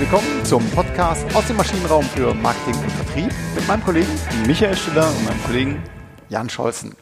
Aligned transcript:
willkommen 0.00 0.44
zum 0.46 0.66
Podcast 0.70 1.26
aus 1.36 1.46
dem 1.46 1.58
Maschinenraum 1.58 2.02
für 2.02 2.32
Marketing 2.32 2.74
und 2.82 2.90
Vertrieb 2.90 3.30
mit 3.54 3.68
meinem 3.68 3.84
Kollegen 3.84 4.08
Michael 4.46 4.74
Stiller 4.74 5.06
und 5.06 5.24
meinem 5.26 5.42
Kollegen 5.42 5.82
Jan 6.30 6.48
Scholzen. 6.48 6.96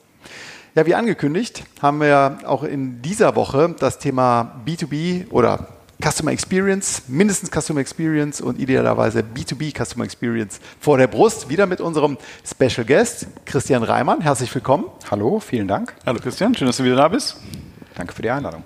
Ja, 0.74 0.84
wie 0.84 0.96
angekündigt, 0.96 1.62
haben 1.80 2.00
wir 2.00 2.40
auch 2.44 2.64
in 2.64 3.00
dieser 3.00 3.36
Woche 3.36 3.72
das 3.78 4.00
Thema 4.00 4.60
B2B 4.66 5.30
oder 5.30 5.68
Customer 6.02 6.32
Experience, 6.32 7.02
mindestens 7.06 7.52
Customer 7.52 7.78
Experience 7.78 8.40
und 8.40 8.58
idealerweise 8.58 9.20
B2B 9.20 9.80
Customer 9.80 10.04
Experience 10.04 10.58
vor 10.80 10.98
der 10.98 11.06
Brust. 11.06 11.48
Wieder 11.48 11.66
mit 11.66 11.80
unserem 11.80 12.18
Special 12.44 12.84
Guest, 12.84 13.28
Christian 13.44 13.84
Reimann. 13.84 14.22
Herzlich 14.22 14.52
willkommen. 14.52 14.86
Hallo, 15.08 15.38
vielen 15.38 15.68
Dank. 15.68 15.94
Hallo 16.04 16.18
Christian, 16.20 16.52
schön, 16.56 16.66
dass 16.66 16.78
du 16.78 16.84
wieder 16.84 16.96
da 16.96 17.06
bist. 17.06 17.36
Danke 17.94 18.12
für 18.12 18.22
die 18.22 18.30
Einladung. 18.30 18.64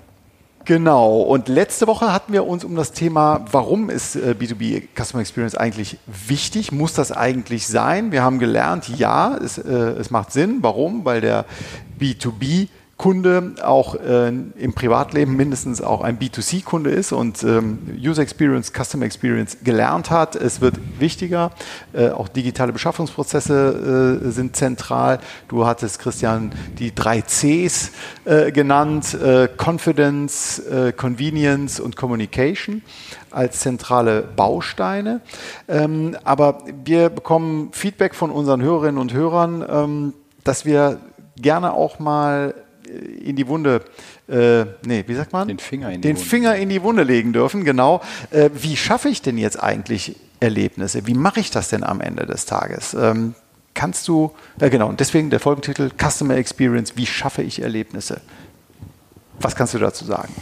Genau. 0.65 1.21
Und 1.21 1.49
letzte 1.49 1.87
Woche 1.87 2.13
hatten 2.13 2.31
wir 2.31 2.47
uns 2.47 2.63
um 2.63 2.75
das 2.75 2.93
Thema, 2.93 3.45
warum 3.51 3.89
ist 3.89 4.15
B2B 4.15 4.75
äh, 4.75 4.87
Customer 4.95 5.21
Experience 5.21 5.55
eigentlich 5.55 5.97
wichtig? 6.05 6.71
Muss 6.71 6.93
das 6.93 7.11
eigentlich 7.11 7.67
sein? 7.67 8.11
Wir 8.11 8.23
haben 8.23 8.39
gelernt, 8.39 8.87
ja, 8.97 9.35
es, 9.35 9.57
äh, 9.57 9.69
es 9.69 10.09
macht 10.09 10.31
Sinn. 10.31 10.59
Warum? 10.61 11.03
Weil 11.03 11.21
der 11.21 11.45
B2B 11.99 12.69
Kunde 12.97 13.55
auch 13.63 13.95
äh, 13.95 14.27
im 14.27 14.73
Privatleben 14.73 15.35
mindestens 15.35 15.81
auch 15.81 16.01
ein 16.01 16.19
B2C-Kunde 16.19 16.91
ist 16.91 17.11
und 17.11 17.43
ähm, 17.43 17.79
User 17.99 18.21
Experience, 18.21 18.71
Customer 18.71 19.05
Experience 19.05 19.57
gelernt 19.63 20.11
hat. 20.11 20.35
Es 20.35 20.61
wird 20.61 20.75
wichtiger. 20.99 21.51
Äh, 21.91 22.09
auch 22.09 22.27
digitale 22.27 22.71
Beschaffungsprozesse 22.71 24.21
äh, 24.23 24.29
sind 24.29 24.55
zentral. 24.55 25.19
Du 25.47 25.65
hattest, 25.65 25.99
Christian, 25.99 26.51
die 26.77 26.93
drei 26.93 27.21
Cs 27.21 27.91
äh, 28.25 28.51
genannt. 28.51 29.15
Äh, 29.15 29.49
Confidence, 29.57 30.59
äh, 30.59 30.93
Convenience 30.93 31.79
und 31.79 31.95
Communication 31.95 32.83
als 33.31 33.61
zentrale 33.61 34.21
Bausteine. 34.21 35.21
Ähm, 35.67 36.15
aber 36.23 36.59
wir 36.85 37.09
bekommen 37.09 37.69
Feedback 37.73 38.13
von 38.13 38.29
unseren 38.29 38.61
Hörerinnen 38.61 39.01
und 39.01 39.13
Hörern, 39.13 39.65
ähm, 39.67 40.13
dass 40.43 40.65
wir 40.65 40.99
gerne 41.35 41.73
auch 41.73 41.99
mal 41.99 42.53
in 42.87 43.35
die 43.35 43.47
Wunde, 43.47 43.81
äh, 44.27 44.65
nee, 44.85 45.03
wie 45.07 45.15
sagt 45.15 45.33
man? 45.33 45.47
Den 45.47 45.59
Finger 45.59 45.89
in 45.89 46.01
die 46.01 46.07
Den 46.07 46.17
Wunde. 46.17 46.29
Finger 46.29 46.55
in 46.55 46.69
die 46.69 46.81
Wunde 46.81 47.03
legen 47.03 47.33
dürfen, 47.33 47.63
genau. 47.63 48.01
Äh, 48.31 48.49
wie 48.53 48.75
schaffe 48.75 49.09
ich 49.09 49.21
denn 49.21 49.37
jetzt 49.37 49.61
eigentlich 49.61 50.15
Erlebnisse? 50.39 51.07
Wie 51.07 51.13
mache 51.13 51.39
ich 51.39 51.51
das 51.51 51.69
denn 51.69 51.83
am 51.83 52.01
Ende 52.01 52.25
des 52.25 52.45
Tages? 52.45 52.93
Ähm, 52.93 53.35
kannst 53.73 54.07
du, 54.07 54.31
ja 54.59 54.69
genau, 54.69 54.87
und 54.89 54.99
deswegen 54.99 55.29
der 55.29 55.39
Folgentitel 55.39 55.89
Customer 55.97 56.35
Experience, 56.35 56.95
wie 56.95 57.05
schaffe 57.05 57.41
ich 57.41 57.61
Erlebnisse? 57.61 58.21
Was 59.39 59.55
kannst 59.55 59.73
du 59.73 59.79
dazu 59.79 60.05
sagen? 60.05 60.33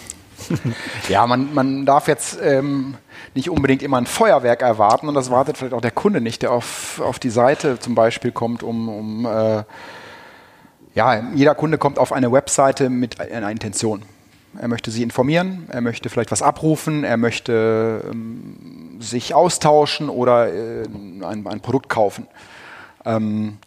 ja, 1.10 1.26
man, 1.28 1.54
man 1.54 1.86
darf 1.86 2.08
jetzt 2.08 2.40
ähm, 2.42 2.96
nicht 3.36 3.50
unbedingt 3.50 3.84
immer 3.84 3.98
ein 3.98 4.06
Feuerwerk 4.06 4.62
erwarten 4.62 5.08
und 5.08 5.14
das 5.14 5.30
wartet 5.30 5.58
vielleicht 5.58 5.74
auch 5.74 5.82
der 5.82 5.92
Kunde 5.92 6.20
nicht, 6.20 6.42
der 6.42 6.52
auf, 6.52 7.00
auf 7.00 7.20
die 7.20 7.30
Seite 7.30 7.80
zum 7.80 7.96
Beispiel 7.96 8.32
kommt, 8.32 8.64
um, 8.64 8.90
um 8.90 9.26
äh, 9.26 9.64
ja, 10.94 11.24
jeder 11.34 11.56
Kunde 11.56 11.78
kommt 11.78 12.00
auf 12.00 12.12
eine 12.12 12.32
Webseite 12.32 12.90
mit 12.90 13.20
einer 13.20 13.50
Intention. 13.50 14.04
Er 14.60 14.68
möchte 14.68 14.92
Sie 14.92 15.02
informieren, 15.02 15.68
er 15.70 15.80
möchte 15.80 16.10
vielleicht 16.10 16.32
was 16.32 16.42
abrufen, 16.42 17.06
er 17.06 17.16
möchte 17.16 18.04
ähm, 18.12 18.98
sich 19.00 19.34
austauschen 19.34 20.10
oder 20.10 20.54
äh, 20.54 20.84
ein, 20.84 21.48
ein, 21.48 21.62
Produkt 21.62 21.88
kaufen. 21.88 22.28
Ähm, 23.06 23.60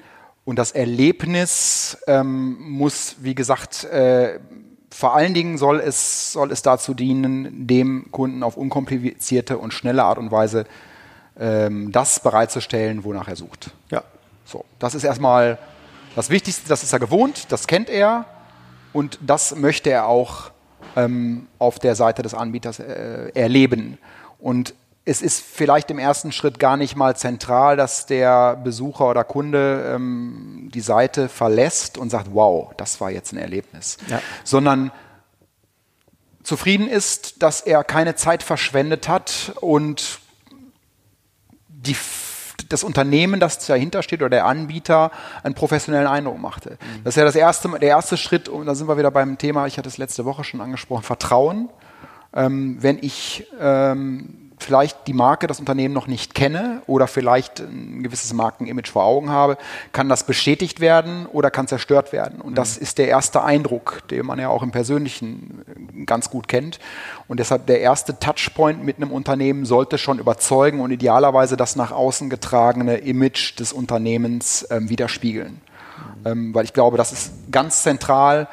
und 0.45 0.58
das 0.58 0.72
Erlebnis 0.72 1.97
ähm, 2.06 2.58
muss, 2.61 3.17
wie 3.20 3.34
gesagt, 3.34 3.84
äh, 3.84 4.39
vor 4.91 5.17
allen 5.17 5.33
Dingen 5.33 5.56
soll 5.56 5.80
es, 5.80 6.33
soll 6.33 6.52
es 6.52 6.61
dazu 6.61 6.92
dienen, 6.92 7.67
dem 7.67 8.11
Kunden 8.11 8.42
auf 8.42 8.58
unkomplizierte 8.58 9.56
und 9.56 9.72
schnelle 9.72 10.05
Art 10.05 10.18
und 10.18 10.30
Weise 10.30 10.67
ähm, 11.41 11.92
das 11.92 12.20
bereitzustellen, 12.20 13.05
wonach 13.05 13.27
er 13.27 13.36
sucht. 13.36 13.70
Ja. 13.91 14.05
So, 14.45 14.67
das 14.79 14.95
ist 14.95 15.05
erstmal 15.05 15.58
das 16.14 16.30
Wichtigste, 16.30 16.69
das 16.69 16.83
ist 16.83 16.92
er 16.92 17.01
gewohnt, 17.01 17.47
das 17.51 17.67
kennt 17.67 17.91
er 17.91 18.25
und 18.92 19.19
das 19.20 19.55
möchte 19.57 19.91
er 19.91 20.07
auch 20.07 20.51
ähm, 20.97 21.48
auf 21.58 21.79
der 21.79 21.95
Seite 21.95 22.23
des 22.23 22.35
Anbieters 22.35 22.79
äh, 22.79 23.30
erleben. 23.35 23.98
Und 24.39 24.74
es 25.05 25.20
ist 25.20 25.42
vielleicht 25.45 25.91
im 25.91 25.98
ersten 25.98 26.33
Schritt 26.33 26.58
gar 26.58 26.77
nicht 26.77 26.97
mal 26.97 27.14
zentral, 27.17 27.77
dass 27.77 28.07
der 28.07 28.57
Besucher 28.57 29.11
oder 29.11 29.24
Kunde 29.24 29.92
ähm, 29.95 30.70
die 30.73 30.80
Seite 30.80 31.29
verlässt 31.29 31.98
und 31.98 32.11
sagt, 32.11 32.29
wow, 32.33 32.73
das 32.77 33.01
war 33.01 33.11
jetzt 33.11 33.33
ein 33.33 33.39
Erlebnis, 33.39 33.98
ja. 34.08 34.20
sondern 34.45 34.92
zufrieden 36.42 36.89
ist, 36.89 37.42
dass 37.42 37.61
er 37.61 37.85
keine 37.85 38.14
Zeit 38.14 38.42
verschwendet 38.42 39.08
hat 39.08 39.53
und 39.61 40.20
die 41.69 41.97
das 42.74 42.85
Unternehmen, 42.85 43.40
das 43.40 43.58
dahinter 43.64 44.02
steht 44.02 44.20
oder 44.20 44.30
der 44.30 44.46
Anbieter 44.46 45.11
einen 45.42 45.55
professionellen 45.55 46.07
Eindruck 46.07 46.39
machte. 46.40 46.70
Mhm. 46.70 47.05
Das 47.05 47.14
ist 47.14 47.18
ja 47.18 47.24
das 47.24 47.36
erste, 47.36 47.68
der 47.70 47.89
erste 47.89 48.17
Schritt, 48.17 48.48
und 48.48 48.67
da 48.67 48.74
sind 48.74 48.89
wir 48.89 48.98
wieder 48.98 49.11
beim 49.11 49.39
Thema, 49.39 49.67
ich 49.67 49.79
hatte 49.79 49.89
es 49.89 49.98
letzte 49.98 50.24
Woche 50.24 50.45
schon 50.45 50.61
angesprochen, 50.61 51.02
Vertrauen. 51.02 51.68
Ähm, 52.36 52.79
wenn 52.80 52.98
ich 53.01 53.46
ähm, 53.61 54.43
vielleicht 54.64 55.07
die 55.07 55.13
Marke, 55.13 55.47
das 55.47 55.61
Unternehmen 55.61 55.95
noch 55.95 56.07
nicht 56.07 56.35
kenne 56.35 56.83
oder 56.86 57.07
vielleicht 57.07 57.61
ein 57.61 58.02
gewisses 58.02 58.33
Markenimage 58.33 58.91
vor 58.91 59.05
Augen 59.05 59.30
habe, 59.30 59.57
kann 59.92 60.08
das 60.08 60.27
bestätigt 60.27 60.80
werden 60.80 61.27
oder 61.27 61.51
kann 61.51 61.69
zerstört 61.69 62.13
werden. 62.13 62.41
Und 62.41 62.57
das 62.57 62.77
mhm. 62.77 62.83
ist 62.83 62.98
der 62.98 63.08
erste 63.08 63.45
Eindruck, 63.45 64.03
den 64.08 64.27
man 64.27 64.39
ja 64.39 64.48
auch 64.48 64.63
im 64.63 64.70
Persönlichen 64.70 65.64
äh, 65.97 66.05
ganz 66.05 66.30
gut 66.30 66.48
kennt. 66.48 66.79
Und 67.29 67.41
deshalb 67.41 67.67
der 67.67 67.80
erste 67.80 68.19
Touchpoint 68.19 68.85
mit 68.85 68.97
einem 68.97 69.13
Unternehmen 69.13 69.67
sollte 69.67 69.98
schon 69.98 70.19
überzeugen 70.19 70.80
und 70.80 70.91
idealerweise 70.91 71.57
das 71.57 71.77
nach 71.77 71.92
außen 71.92 72.30
getragene 72.30 72.97
Image 72.97 73.58
des 73.58 73.73
Unternehmens 73.73 74.67
ähm, 74.70 74.89
widerspiegeln. 74.89 75.61
Mhm. 76.24 76.27
Ähm, 76.27 76.55
weil 76.55 76.64
ich 76.64 76.73
glaube, 76.73 76.97
das 76.97 77.13
ist 77.13 77.33
ganz 77.51 77.83
zentral 77.83 78.48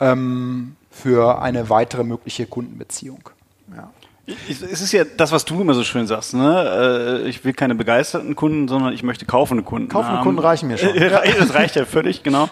ähm, 0.00 0.76
für 0.90 1.42
eine 1.42 1.68
weitere 1.68 2.04
mögliche 2.04 2.46
Kundenbeziehung. 2.46 3.30
Ja. 3.74 3.90
Es 4.26 4.60
ist 4.60 4.92
ja 4.92 5.04
das, 5.04 5.30
was 5.30 5.44
du 5.44 5.60
immer 5.60 5.74
so 5.74 5.84
schön 5.84 6.06
sagst. 6.06 6.34
Ne? 6.34 7.22
Äh, 7.24 7.28
ich 7.28 7.44
will 7.44 7.52
keine 7.52 7.76
begeisterten 7.76 8.34
Kunden, 8.34 8.66
sondern 8.66 8.92
ich 8.92 9.04
möchte 9.04 9.24
kaufende 9.24 9.62
Kunden. 9.62 9.88
Kaufende 9.88 10.20
Kunden 10.20 10.40
reichen 10.40 10.68
mir 10.68 10.78
schon. 10.78 10.94
Das 11.38 11.54
reicht 11.54 11.76
ja 11.76 11.84
völlig, 11.84 12.22
genau. 12.22 12.48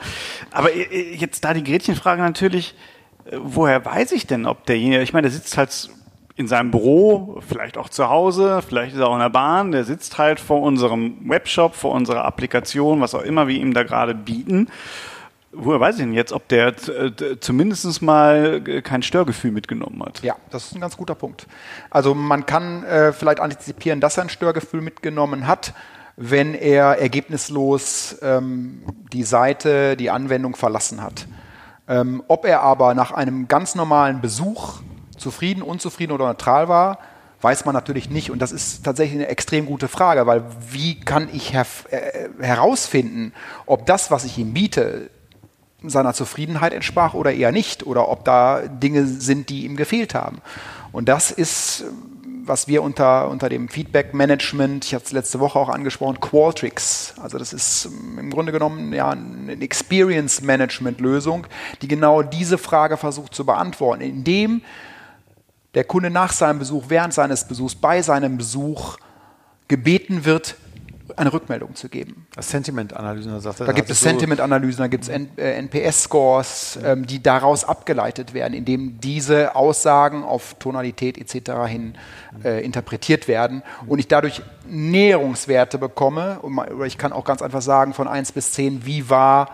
Aber 0.53 0.73
äh, 0.73 1.15
jetzt 1.17 1.45
da 1.45 1.53
die 1.53 1.65
Gretchenfrage 1.65 2.23
natürlich, 2.23 2.77
äh, 3.25 3.37
woher 3.43 3.85
weiß 3.85 4.13
ich 4.13 4.27
denn, 4.27 4.47
ob 4.47 4.67
derjenige, 4.67 5.03
ich 5.03 5.13
meine, 5.13 5.29
der 5.29 5.33
sitzt 5.33 5.59
halt 5.59 5.91
in 6.37 6.47
seinem 6.47 6.71
Büro, 6.71 7.41
vielleicht 7.49 7.77
auch 7.77 7.89
zu 7.89 8.09
Hause, 8.09 8.61
vielleicht 8.67 8.95
ist 8.95 9.01
er 9.01 9.09
auch 9.09 9.15
in 9.15 9.21
der 9.21 9.31
Bahn, 9.31 9.73
der 9.73 9.85
sitzt 9.85 10.19
halt 10.19 10.41
vor 10.41 10.63
unserem 10.63 11.29
Webshop, 11.29 11.75
vor 11.75 11.93
unserer 11.93 12.25
Applikation, 12.25 13.01
was 13.01 13.15
auch 13.15 13.23
immer 13.23 13.49
wir 13.49 13.57
ihm 13.57 13.75
da 13.75 13.83
gerade 13.83 14.15
bieten 14.15 14.69
Woher 15.57 15.81
weiß 15.81 15.97
ich 15.97 16.03
denn 16.03 16.13
jetzt, 16.13 16.33
ob 16.33 16.49
der 16.49 16.69
äh, 16.89 17.39
zumindest 17.41 18.03
mal 18.03 18.61
kein 18.83 19.03
Störgefühl 19.03 19.51
mitgenommen 19.51 20.03
hat? 20.05 20.23
Ja, 20.23 20.37
das 20.51 20.67
ist 20.67 20.75
ein 20.75 20.81
ganz 20.81 20.97
guter 20.97 21.15
Punkt. 21.15 21.47
Also 21.91 22.15
man 22.15 22.47
kann 22.47 22.85
äh, 22.85 23.13
vielleicht 23.13 23.41
antizipieren, 23.41 24.01
dass 24.01 24.17
er 24.17 24.25
ein 24.25 24.29
Störgefühl 24.29 24.81
mitgenommen 24.81 25.47
hat, 25.47 25.75
wenn 26.17 26.55
er 26.55 26.99
ergebnislos 26.99 28.17
ähm, 28.23 28.83
die 29.13 29.25
Seite, 29.25 29.97
die 29.97 30.11
Anwendung 30.11 30.57
verlassen 30.57 31.03
hat. 31.03 31.27
Ähm, 31.89 32.23
ob 32.29 32.47
er 32.47 32.63
aber 32.63 32.95
nach 32.95 33.13
einem 33.13 33.49
ganz 33.49 33.75
normalen 33.75 34.21
Besuch 34.21 34.81
zufrieden, 35.17 35.63
unzufrieden 35.63 36.13
oder 36.13 36.27
neutral 36.27 36.69
war, 36.69 36.99
weiß 37.41 37.65
man 37.67 37.75
natürlich 37.75 38.11
nicht. 38.11 38.31
Und 38.31 38.41
das 38.41 38.53
ist 38.53 38.85
tatsächlich 38.85 39.21
eine 39.21 39.29
extrem 39.29 39.67
gute 39.67 39.89
Frage, 39.89 40.27
weil 40.27 40.45
wie 40.71 40.99
kann 40.99 41.29
ich 41.33 41.55
äh, 41.55 41.65
herausfinden, 42.41 43.33
ob 43.67 43.87
das, 43.87 44.11
was 44.11 44.25
ich 44.25 44.39
ihm 44.39 44.55
biete, 44.55 45.11
seiner 45.91 46.15
Zufriedenheit 46.15 46.73
entsprach 46.73 47.15
oder 47.15 47.33
eher 47.33 47.53
nicht 47.53 47.87
oder 47.87 48.09
ob 48.09 48.25
da 48.25 48.63
Dinge 48.63 49.07
sind, 49.07 49.49
die 49.49 49.65
ihm 49.65 49.77
gefehlt 49.77 50.15
haben. 50.15 50.39
Und 50.93 51.09
das 51.09 51.31
ist, 51.31 51.85
was 52.45 52.69
wir 52.69 52.83
unter, 52.83 53.29
unter 53.29 53.49
dem 53.49 53.69
Feedback 53.69 54.15
Management, 54.15 54.85
ich 54.85 54.95
hatte 54.95 55.07
es 55.07 55.13
letzte 55.13 55.41
Woche 55.41 55.59
auch 55.59 55.69
angesprochen, 55.69 56.21
Qualtrics. 56.21 57.15
Also 57.21 57.39
das 57.39 57.53
ist 57.53 57.87
im 58.19 58.31
Grunde 58.31 58.53
genommen 58.53 58.93
ja 58.93 59.11
eine 59.11 59.61
Experience 59.61 60.43
Management 60.43 61.01
Lösung, 61.01 61.47
die 61.83 61.89
genau 61.89 62.23
diese 62.23 62.59
Frage 62.59 62.97
versucht 62.97 63.35
zu 63.35 63.45
beantworten, 63.45 64.03
indem 64.03 64.63
der 65.75 65.85
Kunde 65.85 66.11
nach 66.11 66.33
seinem 66.33 66.59
Besuch, 66.59 66.85
während 66.89 67.15
seines 67.15 67.49
Besuchs, 67.49 67.75
bei 67.75 68.03
seinem 68.03 68.37
Besuch 68.37 68.99
gebeten 69.69 70.25
wird, 70.25 70.57
eine 71.17 71.33
Rückmeldung 71.33 71.75
zu 71.75 71.89
geben. 71.89 72.27
Sentiment-Analysen, 72.39 73.39
sagt 73.41 73.61
er. 73.61 73.67
Da 73.67 73.73
gibt 73.73 73.91
es 73.91 74.01
Sentiment-Analysen, 74.01 74.79
da 74.79 74.87
gibt 74.87 75.05
es 75.05 75.11
NPS-Scores, 75.11 76.77
äh, 76.77 76.93
ähm, 76.93 77.07
die 77.07 77.23
daraus 77.23 77.65
abgeleitet 77.65 78.33
werden, 78.35 78.55
indem 78.55 79.01
diese 79.01 79.55
Aussagen 79.55 80.23
auf 80.23 80.55
Tonalität 80.59 81.19
etc. 81.19 81.53
hin 81.67 81.95
äh, 82.43 82.65
interpretiert 82.65 83.29
werden 83.29 83.63
und 83.87 83.99
ich 83.99 84.09
dadurch 84.09 84.43
Näherungswerte 84.67 85.79
bekomme. 85.79 86.41
Oder 86.41 86.87
ich 86.87 86.97
kann 86.97 87.13
auch 87.13 87.25
ganz 87.25 87.43
einfach 87.43 87.63
sagen, 87.63 87.93
von 87.93 88.09
1 88.09 88.33
bis 88.33 88.53
10, 88.53 88.87
wie 88.87 89.11
war 89.11 89.49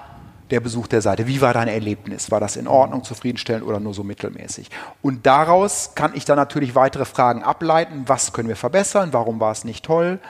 der 0.50 0.61
Besuch 0.61 0.87
der 0.87 1.00
Seite? 1.00 1.26
Wie 1.26 1.41
war 1.41 1.53
dein 1.53 1.69
Erlebnis? 1.69 2.31
War 2.31 2.41
das 2.41 2.56
in 2.56 2.67
Ordnung, 2.67 3.05
zufriedenstellend 3.05 3.64
oder 3.64 3.81
nur 3.81 3.94
so 3.94 4.05
mittelmäßig? 4.05 4.70
Und 5.03 5.26
daraus 5.26 5.93
kann 5.94 6.12
ich 6.14 6.25
dann 6.25 6.37
natürlich 6.37 6.75
weitere 6.75 7.05
Fragen 7.05 7.43
ableiten. 7.43 8.05
Was 8.06 8.32
können 8.32 8.49
wir 8.49 8.56
verbessern? 8.56 9.11
Warum 9.12 9.41
war 9.41 9.53
es 9.53 9.64
nicht 9.64 9.85
toll? 9.85 10.20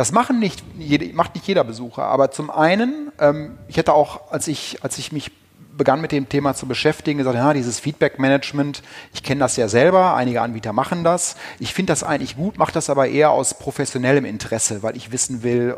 Das 0.00 0.12
machen 0.12 0.38
nicht, 0.38 0.64
macht 1.12 1.34
nicht 1.34 1.46
jeder 1.46 1.62
Besucher. 1.62 2.04
Aber 2.04 2.30
zum 2.30 2.48
einen, 2.48 3.12
ähm, 3.18 3.58
ich 3.68 3.76
hätte 3.76 3.92
auch, 3.92 4.32
als 4.32 4.48
ich, 4.48 4.78
als 4.82 4.96
ich 4.96 5.12
mich 5.12 5.30
begann 5.76 6.00
mit 6.00 6.10
dem 6.10 6.26
Thema 6.26 6.54
zu 6.54 6.64
beschäftigen, 6.64 7.18
gesagt, 7.18 7.36
ja, 7.36 7.52
dieses 7.52 7.78
Feedback-Management, 7.80 8.82
ich 9.12 9.22
kenne 9.22 9.40
das 9.40 9.58
ja 9.58 9.68
selber, 9.68 10.14
einige 10.16 10.40
Anbieter 10.40 10.72
machen 10.72 11.04
das. 11.04 11.36
Ich 11.58 11.74
finde 11.74 11.92
das 11.92 12.02
eigentlich 12.02 12.36
gut, 12.36 12.56
mache 12.56 12.72
das 12.72 12.88
aber 12.88 13.08
eher 13.08 13.30
aus 13.30 13.52
professionellem 13.52 14.24
Interesse, 14.24 14.82
weil 14.82 14.96
ich 14.96 15.12
wissen 15.12 15.42
will, 15.42 15.76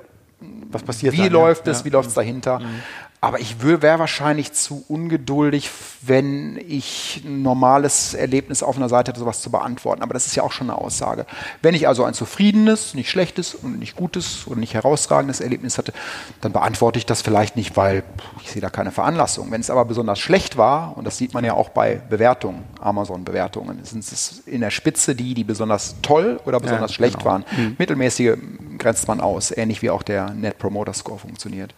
was 0.71 0.85
passiert 0.85 1.15
wie 1.15 1.25
dann, 1.25 1.33
läuft 1.33 1.67
ja? 1.67 1.73
es, 1.73 1.85
wie 1.85 1.91
läuft 1.91 2.11
es 2.11 2.15
dahinter. 2.15 2.61
Mhm. 2.61 2.81
Aber 3.25 3.39
ich 3.39 3.63
wäre 3.63 4.01
wahrscheinlich 4.01 4.53
zu 4.53 4.85
ungeduldig, 4.89 5.71
wenn 6.01 6.57
ich 6.57 7.23
ein 7.25 7.43
normales 7.43 8.15
Erlebnis 8.15 8.65
auf 8.65 8.77
einer 8.77 8.89
Seite 8.89 9.13
hätte, 9.13 9.21
sowas 9.21 9.41
zu 9.41 9.49
beantworten. 9.53 10.03
Aber 10.03 10.13
das 10.13 10.27
ist 10.27 10.35
ja 10.35 10.43
auch 10.43 10.51
schon 10.51 10.69
eine 10.69 10.77
Aussage. 10.77 11.25
Wenn 11.63 11.77
ich 11.77 11.87
also 11.87 12.03
ein 12.03 12.15
zufriedenes, 12.15 12.95
nicht 12.95 13.09
schlechtes 13.09 13.55
und 13.55 13.79
nicht 13.79 13.95
gutes 13.95 14.49
oder 14.49 14.59
nicht 14.59 14.75
herausragendes 14.75 15.41
Erlebnis 15.41 15.79
hatte, 15.79 15.93
dann 16.41 16.51
beantworte 16.51 16.99
ich 16.99 17.07
das 17.07 17.23
vielleicht 17.23 17.55
nicht, 17.55 17.77
weil 17.77 18.03
ich 18.43 18.51
sehe 18.51 18.61
da 18.61 18.71
keine 18.71 18.91
Veranlassung. 18.91 19.53
Wenn 19.53 19.61
es 19.61 19.71
aber 19.71 19.85
besonders 19.85 20.19
schlecht 20.19 20.57
war, 20.57 20.99
und 20.99 21.05
das 21.07 21.17
sieht 21.17 21.33
man 21.33 21.45
ja 21.45 21.55
auch 21.55 21.69
bei 21.69 22.03
Bewertungen, 22.11 22.65
Amazon-Bewertungen, 22.81 23.85
sind 23.85 24.03
es 24.03 24.43
in 24.47 24.63
der 24.63 24.73
Spitze 24.73 25.15
die, 25.15 25.35
die 25.35 25.45
besonders 25.45 25.95
toll 26.03 26.41
oder 26.45 26.59
besonders 26.59 26.91
ja, 26.91 26.95
schlecht 26.97 27.19
genau. 27.19 27.31
waren. 27.31 27.45
Mhm. 27.57 27.77
Mittelmäßige 27.79 28.37
grenzt 28.79 29.07
man 29.07 29.21
aus, 29.21 29.53
ähnlich 29.57 29.81
wie 29.81 29.91
auch 29.91 30.03
der 30.03 30.31
Net 30.31 30.59
Promoter 30.59 30.93
Score 30.93 31.21
funktioniert. 31.21 31.73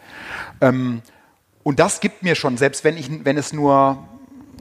Ähm, 0.63 1.03
und 1.65 1.81
das 1.81 1.99
gibt 1.99 2.23
mir 2.23 2.37
schon, 2.37 2.57
selbst 2.57 2.85
wenn, 2.85 2.97
ich, 2.97 3.11
wenn 3.25 3.37
es 3.37 3.53
nur 3.53 3.99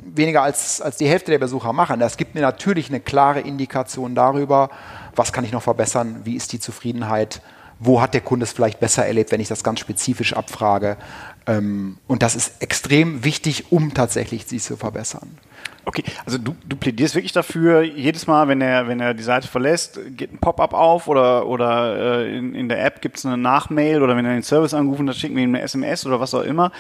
weniger 0.04 0.42
als, 0.42 0.82
als 0.82 0.98
die 0.98 1.08
Hälfte 1.08 1.32
der 1.32 1.38
Besucher 1.38 1.74
machen, 1.74 2.00
das 2.00 2.18
gibt 2.18 2.34
mir 2.34 2.42
natürlich 2.42 2.90
eine 2.90 3.02
klare 3.02 3.42
Indikation 3.42 4.16
darüber, 4.16 4.70
was 5.16 5.34
kann 5.34 5.44
ich 5.44 5.52
noch 5.52 5.62
verbessern, 5.62 6.22
wie 6.24 6.36
ist 6.36 6.54
die 6.54 6.60
Zufriedenheit, 6.60 7.42
wo 7.80 8.02
hat 8.02 8.14
der 8.14 8.22
Kunde 8.22 8.46
es 8.46 8.54
vielleicht 8.54 8.80
besser 8.80 9.06
erlebt, 9.06 9.32
wenn 9.32 9.42
ich 9.42 9.50
das 9.50 9.64
ganz 9.64 9.82
spezifisch 9.82 10.34
abfrage. 10.34 10.98
Ähm, 11.46 11.98
und 12.08 12.24
das 12.24 12.36
ist 12.36 12.62
extrem 12.62 13.24
wichtig, 13.24 13.72
um 13.72 13.94
tatsächlich 13.94 14.46
sie 14.46 14.60
zu 14.60 14.78
verbessern. 14.78 15.38
Okay, 15.86 16.04
also 16.26 16.38
du, 16.38 16.56
du 16.66 16.78
plädierst 16.78 17.16
wirklich 17.16 17.34
dafür, 17.34 17.82
jedes 17.82 18.26
Mal, 18.26 18.48
wenn 18.48 18.62
er, 18.62 18.88
wenn 18.88 19.00
er 19.00 19.14
die 19.14 19.24
Seite 19.24 19.48
verlässt, 19.48 20.00
geht 20.16 20.32
ein 20.32 20.38
Pop-up 20.38 20.74
auf 20.74 21.08
oder, 21.08 21.46
oder 21.46 22.22
äh, 22.22 22.38
in, 22.38 22.56
in 22.56 22.70
der 22.70 22.86
App 22.86 23.02
gibt 23.02 23.18
es 23.18 23.26
eine 23.26 23.38
Nachmail 23.38 24.02
oder 24.02 24.16
wenn 24.16 24.26
er 24.26 24.34
den 24.34 24.44
Service 24.44 24.74
angerufen 24.74 25.10
hat, 25.10 25.18
schicken 25.18 25.36
wir 25.36 25.44
ihm 25.44 25.54
eine 25.54 25.62
SMS 25.62 26.06
oder 26.06 26.20
was 26.20 26.34
auch 26.34 26.44
immer 26.44 26.72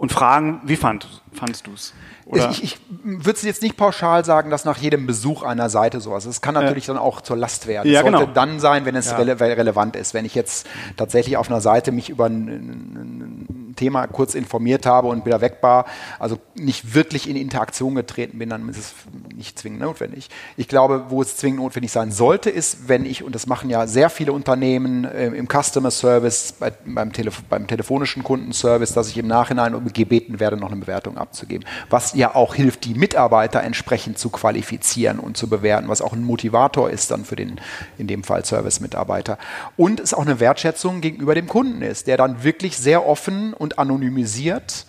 und 0.00 0.12
fragen, 0.12 0.62
wie 0.64 0.76
fand, 0.76 1.06
fandest 1.30 1.66
du 1.66 1.74
es? 1.74 1.92
Ich, 2.32 2.62
ich 2.62 2.78
würde 3.04 3.38
jetzt 3.42 3.60
nicht 3.60 3.76
pauschal 3.76 4.24
sagen, 4.24 4.50
dass 4.50 4.64
nach 4.64 4.78
jedem 4.78 5.06
Besuch 5.06 5.42
einer 5.42 5.68
Seite 5.68 6.00
sowas 6.00 6.24
ist. 6.24 6.36
Es 6.36 6.40
kann 6.40 6.54
natürlich 6.54 6.86
ja. 6.86 6.94
dann 6.94 7.02
auch 7.02 7.20
zur 7.20 7.36
Last 7.36 7.66
werden. 7.66 7.90
Ja, 7.90 8.00
es 8.00 8.06
sollte 8.06 8.18
genau. 8.20 8.32
dann 8.32 8.60
sein, 8.60 8.86
wenn 8.86 8.96
es 8.96 9.10
ja. 9.10 9.18
rele 9.18 9.38
relevant 9.38 9.96
ist. 9.96 10.14
Wenn 10.14 10.24
ich 10.24 10.34
jetzt 10.34 10.66
tatsächlich 10.96 11.36
auf 11.36 11.50
einer 11.50 11.60
Seite 11.60 11.92
mich 11.92 12.08
über 12.08 12.26
ein, 12.26 12.48
ein 12.48 13.69
Thema 13.76 14.06
kurz 14.06 14.34
informiert 14.34 14.86
habe 14.86 15.08
und 15.08 15.24
wieder 15.26 15.40
weg 15.40 15.58
war, 15.60 15.86
also 16.18 16.38
nicht 16.54 16.94
wirklich 16.94 17.28
in 17.28 17.36
Interaktion 17.36 17.94
getreten 17.94 18.38
bin, 18.38 18.50
dann 18.50 18.68
ist 18.68 18.78
es 18.78 18.94
nicht 19.34 19.58
zwingend 19.58 19.80
notwendig. 19.80 20.28
Ich 20.56 20.68
glaube, 20.68 21.06
wo 21.08 21.22
es 21.22 21.36
zwingend 21.36 21.60
notwendig 21.60 21.92
sein 21.92 22.12
sollte, 22.12 22.50
ist, 22.50 22.88
wenn 22.88 23.04
ich, 23.04 23.22
und 23.22 23.34
das 23.34 23.46
machen 23.46 23.70
ja 23.70 23.86
sehr 23.86 24.10
viele 24.10 24.32
Unternehmen 24.32 25.04
äh, 25.04 25.28
im 25.28 25.48
Customer 25.48 25.90
Service, 25.90 26.52
bei, 26.58 26.72
beim, 26.84 27.12
Telef 27.12 27.42
beim 27.48 27.66
telefonischen 27.66 28.22
Kundenservice, 28.22 28.92
dass 28.92 29.08
ich 29.08 29.18
im 29.18 29.26
Nachhinein 29.26 29.80
gebeten 29.92 30.40
werde, 30.40 30.56
noch 30.56 30.70
eine 30.70 30.80
Bewertung 30.80 31.16
abzugeben. 31.16 31.66
Was 31.88 32.14
ja 32.14 32.34
auch 32.34 32.54
hilft, 32.54 32.84
die 32.84 32.94
Mitarbeiter 32.94 33.62
entsprechend 33.62 34.18
zu 34.18 34.30
qualifizieren 34.30 35.18
und 35.18 35.36
zu 35.36 35.48
bewerten, 35.48 35.88
was 35.88 36.02
auch 36.02 36.12
ein 36.12 36.24
Motivator 36.24 36.90
ist 36.90 37.10
dann 37.10 37.24
für 37.24 37.36
den, 37.36 37.60
in 37.98 38.06
dem 38.06 38.24
Fall 38.24 38.44
Service-Mitarbeiter. 38.44 39.38
Und 39.76 40.00
es 40.00 40.14
auch 40.14 40.22
eine 40.22 40.40
Wertschätzung 40.40 41.00
gegenüber 41.00 41.34
dem 41.34 41.46
Kunden 41.46 41.82
ist, 41.82 42.06
der 42.06 42.16
dann 42.16 42.42
wirklich 42.44 42.76
sehr 42.76 43.06
offen 43.06 43.54
und 43.54 43.69
anonymisiert 43.78 44.86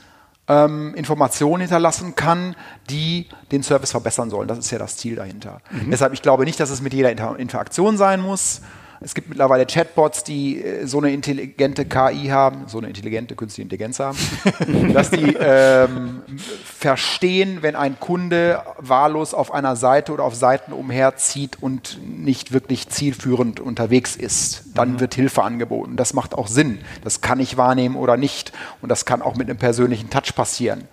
ähm, 0.48 0.94
Informationen 0.95 1.62
hinterlassen 1.62 2.16
kann, 2.16 2.56
die 2.89 3.28
den 3.51 3.63
Service 3.63 3.92
verbessern 3.92 4.30
sollen. 4.30 4.48
Das 4.48 4.57
ist 4.57 4.72
ja 4.72 4.80
das 4.80 4.98
Ziel 4.98 5.16
dahinter. 5.16 5.62
Mhm. 5.72 5.92
Deshalb, 5.92 6.13
ich 6.13 6.22
glaube 6.22 6.45
nicht, 6.45 6.60
dass 6.60 6.69
es 6.69 6.81
mit 6.81 6.94
jeder 6.94 7.12
Inter 7.12 7.38
Interaktion 7.39 7.98
sein 7.98 8.22
muss. 8.22 8.62
Es 9.03 9.15
gibt 9.15 9.30
mittlerweile 9.30 9.65
Chatbots, 9.65 10.24
die 10.24 10.63
äh, 10.63 10.86
so 10.86 11.00
eine 11.00 11.12
intelligente 11.12 11.86
KI 11.86 12.27
haben, 12.27 12.68
so 12.68 12.77
eine 12.77 12.88
intelligente 12.88 13.36
künstliche 13.36 13.63
Intelligenz 13.63 14.00
haben, 14.00 14.18
dass 14.94 15.09
die 15.09 15.36
ähm, 15.39 16.21
verstehen, 16.63 17.59
wenn 17.62 17.75
ein 17.75 18.00
Kunde 18.00 18.62
wahllos 18.77 19.33
auf 19.33 19.51
einer 19.51 19.75
Seite 19.75 20.12
oder 20.12 20.24
auf 20.24 20.36
Seiten 20.36 20.71
umherzieht 20.71 21.57
und 21.62 22.00
nicht 22.06 22.51
wirklich 22.51 22.89
zielführend 22.89 23.59
unterwegs 23.59 24.15
ist. 24.15 24.65
Dann 24.75 24.94
mhm. 24.94 25.00
wird 25.00 25.15
Hilfe 25.15 25.42
angeboten. 25.42 25.95
Das 25.95 26.13
macht 26.13 26.36
auch 26.36 26.47
Sinn. 26.47 26.77
Das 27.04 27.21
kann 27.21 27.39
ich 27.39 27.57
wahrnehmen 27.57 27.95
oder 27.95 28.18
nicht. 28.18 28.54
Und 28.81 28.89
das 28.89 29.06
kann 29.06 29.24
auch 29.24 29.36
mit 29.36 29.50
einem 29.50 29.57
persönlichen 29.57 30.12
Touch 30.12 30.36
passieren. 30.36 30.83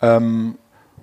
Ähm, 0.00 0.56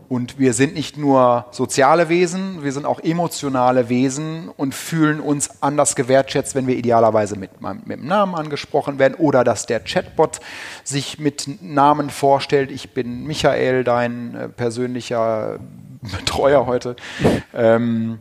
und 0.09 0.39
wir 0.39 0.53
sind 0.53 0.73
nicht 0.73 0.97
nur 0.97 1.45
soziale 1.51 2.07
Wesen, 2.07 2.63
wir 2.63 2.71
sind 2.71 2.85
auch 2.85 2.99
emotionale 2.99 3.89
Wesen 3.89 4.49
und 4.49 4.73
fühlen 4.73 5.19
uns 5.19 5.61
anders 5.61 5.95
gewertschätzt, 5.95 6.55
wenn 6.55 6.65
wir 6.67 6.77
idealerweise 6.77 7.37
mit, 7.37 7.51
mit 7.61 7.99
dem 7.99 8.07
Namen 8.07 8.35
angesprochen 8.35 8.99
werden 8.99 9.15
oder 9.15 9.43
dass 9.43 9.65
der 9.65 9.81
Chatbot 9.81 10.39
sich 10.83 11.19
mit 11.19 11.61
Namen 11.61 12.09
vorstellt. 12.09 12.71
Ich 12.71 12.93
bin 12.93 13.25
Michael, 13.25 13.83
dein 13.83 14.35
äh, 14.35 14.49
persönlicher 14.49 15.59
Betreuer 16.01 16.65
heute. 16.65 16.95
Ähm, 17.53 18.19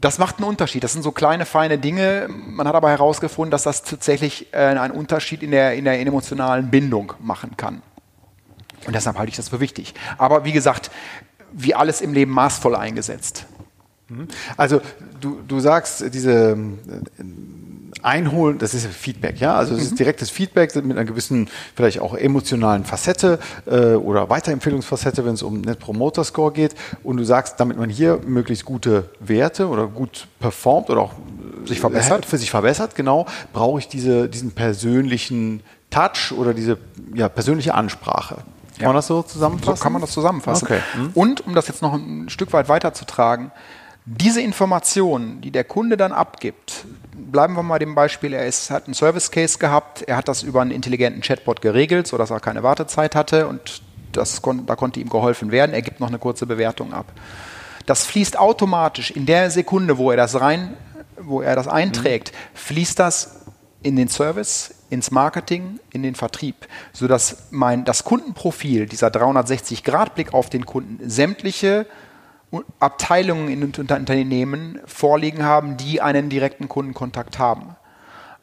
das 0.00 0.18
macht 0.18 0.36
einen 0.36 0.46
Unterschied. 0.46 0.84
Das 0.84 0.92
sind 0.92 1.02
so 1.02 1.12
kleine, 1.12 1.46
feine 1.46 1.78
Dinge. 1.78 2.28
Man 2.28 2.68
hat 2.68 2.74
aber 2.74 2.90
herausgefunden, 2.90 3.50
dass 3.50 3.62
das 3.62 3.82
tatsächlich 3.82 4.52
äh, 4.52 4.58
einen 4.58 4.92
Unterschied 4.92 5.42
in 5.42 5.50
der, 5.50 5.74
in 5.74 5.84
der 5.84 5.98
emotionalen 5.98 6.70
Bindung 6.70 7.14
machen 7.20 7.56
kann. 7.56 7.82
Und 8.86 8.94
deshalb 8.94 9.16
halte 9.16 9.30
ich 9.30 9.36
das 9.36 9.48
für 9.48 9.60
wichtig. 9.60 9.94
Aber 10.18 10.44
wie 10.44 10.52
gesagt, 10.52 10.90
wie 11.54 11.74
alles 11.74 12.00
im 12.00 12.12
Leben 12.12 12.32
maßvoll 12.32 12.74
eingesetzt. 12.74 13.46
Mhm. 14.08 14.28
Also 14.56 14.80
du, 15.20 15.40
du 15.46 15.60
sagst, 15.60 16.12
diese 16.12 16.52
äh, 16.52 17.24
Einholen, 18.02 18.58
das 18.58 18.74
ist 18.74 18.86
Feedback, 18.86 19.40
ja. 19.40 19.54
Also 19.54 19.74
es 19.74 19.84
ist 19.84 19.92
mhm. 19.92 19.96
direktes 19.96 20.30
Feedback 20.30 20.74
mit 20.76 20.96
einer 20.96 21.06
gewissen, 21.06 21.48
vielleicht 21.74 22.00
auch 22.00 22.14
emotionalen 22.14 22.84
Facette 22.84 23.38
äh, 23.66 23.94
oder 23.94 24.28
Weiterempfehlungsfacette, 24.28 25.24
wenn 25.24 25.34
es 25.34 25.42
um 25.42 25.62
Net 25.62 25.78
Promoter 25.78 26.24
Score 26.24 26.52
geht. 26.52 26.74
Und 27.02 27.16
du 27.16 27.24
sagst, 27.24 27.58
damit 27.60 27.78
man 27.78 27.88
hier 27.88 28.20
möglichst 28.26 28.66
gute 28.66 29.08
Werte 29.20 29.68
oder 29.68 29.86
gut 29.86 30.26
performt 30.38 30.90
oder 30.90 31.00
auch 31.00 31.14
sich 31.64 31.80
verbessert, 31.80 32.26
für 32.26 32.36
sich 32.36 32.50
verbessert, 32.50 32.94
genau, 32.94 33.24
brauche 33.54 33.78
ich 33.78 33.88
diese, 33.88 34.28
diesen 34.28 34.52
persönlichen 34.52 35.62
Touch 35.88 36.32
oder 36.36 36.52
diese 36.52 36.76
ja, 37.14 37.30
persönliche 37.30 37.72
Ansprache. 37.74 38.42
Kann 38.78 38.86
man 38.88 38.96
das 38.96 39.06
so 39.06 39.22
zusammenfassen? 39.22 39.76
So 39.76 39.82
kann 39.82 39.92
man 39.92 40.00
das 40.00 40.10
zusammenfassen. 40.10 40.66
Okay. 40.66 40.80
Mhm. 40.96 41.10
Und 41.14 41.46
um 41.46 41.54
das 41.54 41.68
jetzt 41.68 41.82
noch 41.82 41.94
ein 41.94 42.28
Stück 42.28 42.52
weit 42.52 42.68
weiterzutragen, 42.68 43.52
diese 44.06 44.42
Informationen, 44.42 45.40
die 45.40 45.50
der 45.50 45.64
Kunde 45.64 45.96
dann 45.96 46.12
abgibt, 46.12 46.84
bleiben 47.14 47.54
wir 47.54 47.62
mal 47.62 47.78
dem 47.78 47.94
Beispiel, 47.94 48.34
er 48.34 48.46
ist, 48.46 48.70
hat 48.70 48.84
einen 48.84 48.94
Service 48.94 49.30
Case 49.30 49.58
gehabt, 49.58 50.02
er 50.02 50.16
hat 50.16 50.28
das 50.28 50.42
über 50.42 50.60
einen 50.60 50.72
intelligenten 50.72 51.22
Chatbot 51.22 51.62
geregelt, 51.62 52.06
sodass 52.06 52.30
er 52.30 52.40
keine 52.40 52.62
Wartezeit 52.62 53.14
hatte 53.14 53.46
und 53.46 53.82
das 54.12 54.42
da 54.66 54.76
konnte 54.76 55.00
ihm 55.00 55.08
geholfen 55.08 55.50
werden. 55.50 55.72
Er 55.72 55.82
gibt 55.82 56.00
noch 56.00 56.08
eine 56.08 56.18
kurze 56.18 56.46
Bewertung 56.46 56.92
ab. 56.92 57.06
Das 57.86 58.04
fließt 58.04 58.38
automatisch 58.38 59.10
in 59.10 59.26
der 59.26 59.50
Sekunde, 59.50 59.98
wo 59.98 60.10
er 60.10 60.16
das 60.16 60.40
rein, 60.40 60.76
wo 61.16 61.40
er 61.40 61.56
das 61.56 61.68
einträgt, 61.68 62.32
mhm. 62.32 62.58
fließt 62.58 62.98
das 62.98 63.40
in 63.82 63.96
den 63.96 64.08
Service, 64.08 64.74
ins 64.94 65.10
Marketing, 65.10 65.78
in 65.90 66.02
den 66.02 66.14
Vertrieb, 66.14 66.66
sodass 66.92 67.48
mein, 67.50 67.84
das 67.84 68.04
Kundenprofil, 68.04 68.86
dieser 68.86 69.08
360-Grad-Blick 69.08 70.32
auf 70.32 70.48
den 70.48 70.64
Kunden, 70.64 71.08
sämtliche 71.08 71.86
Abteilungen 72.78 73.48
in 73.48 73.64
Unternehmen 73.64 74.80
vorliegen 74.86 75.44
haben, 75.44 75.76
die 75.76 76.00
einen 76.00 76.30
direkten 76.30 76.68
Kundenkontakt 76.68 77.38
haben. 77.38 77.76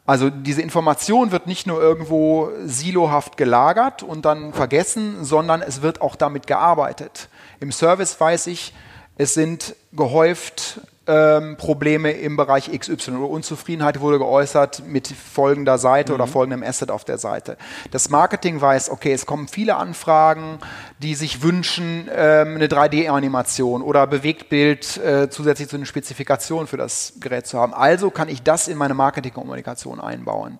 Also 0.04 0.30
diese 0.30 0.62
Information 0.62 1.32
wird 1.32 1.46
nicht 1.46 1.66
nur 1.66 1.80
irgendwo 1.80 2.50
silohaft 2.64 3.36
gelagert 3.36 4.02
und 4.02 4.24
dann 4.24 4.52
vergessen, 4.52 5.24
sondern 5.24 5.62
es 5.62 5.80
wird 5.80 6.00
auch 6.00 6.16
damit 6.16 6.46
gearbeitet. 6.46 7.28
Im 7.60 7.72
Service 7.72 8.20
weiß 8.20 8.48
ich, 8.48 8.74
es 9.16 9.34
sind 9.34 9.76
gehäuft 9.92 10.80
ähm, 11.06 11.56
Probleme 11.56 12.12
im 12.12 12.36
Bereich 12.36 12.70
XY 12.70 13.12
oder 13.12 13.28
Unzufriedenheit 13.28 14.00
wurde 14.00 14.18
geäußert 14.18 14.84
mit 14.86 15.08
folgender 15.08 15.78
Seite 15.78 16.12
mhm. 16.12 16.14
oder 16.14 16.26
folgendem 16.26 16.62
Asset 16.62 16.90
auf 16.90 17.04
der 17.04 17.18
Seite. 17.18 17.56
Das 17.90 18.08
Marketing 18.08 18.60
weiß, 18.60 18.90
okay, 18.90 19.12
es 19.12 19.26
kommen 19.26 19.48
viele 19.48 19.76
Anfragen, 19.76 20.58
die 21.00 21.14
sich 21.14 21.42
wünschen, 21.42 22.08
ähm, 22.14 22.54
eine 22.54 22.68
3D-Animation 22.68 23.82
oder 23.82 24.06
Bewegtbild 24.06 24.96
äh, 24.98 25.28
zusätzlich 25.28 25.68
zu 25.68 25.76
den 25.76 25.86
Spezifikationen 25.86 26.68
für 26.68 26.76
das 26.76 27.14
Gerät 27.20 27.46
zu 27.46 27.58
haben. 27.58 27.74
Also 27.74 28.10
kann 28.10 28.28
ich 28.28 28.42
das 28.42 28.68
in 28.68 28.78
meine 28.78 28.94
Marketingkommunikation 28.94 30.00
einbauen. 30.00 30.58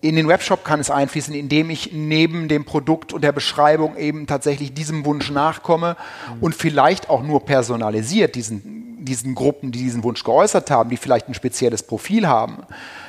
in 0.00 0.14
den 0.14 0.28
Webshop 0.28 0.64
kann 0.64 0.78
es 0.78 0.90
einfließen, 0.90 1.34
indem 1.34 1.70
ich 1.70 1.92
neben 1.92 2.48
dem 2.48 2.64
Produkt 2.64 3.12
und 3.12 3.22
der 3.22 3.32
Beschreibung 3.32 3.96
eben 3.96 4.26
tatsächlich 4.26 4.72
diesem 4.72 5.04
Wunsch 5.04 5.30
nachkomme 5.30 5.96
mhm. 6.34 6.42
und 6.42 6.54
vielleicht 6.54 7.10
auch 7.10 7.22
nur 7.22 7.44
personalisiert 7.44 8.36
diesen, 8.36 8.87
diesen 9.08 9.34
Gruppen, 9.34 9.72
die 9.72 9.80
diesen 9.80 10.04
Wunsch 10.04 10.22
geäußert 10.24 10.70
haben, 10.70 10.90
die 10.90 10.96
vielleicht 10.96 11.28
ein 11.28 11.34
spezielles 11.34 11.82
Profil 11.82 12.28
haben, 12.28 12.58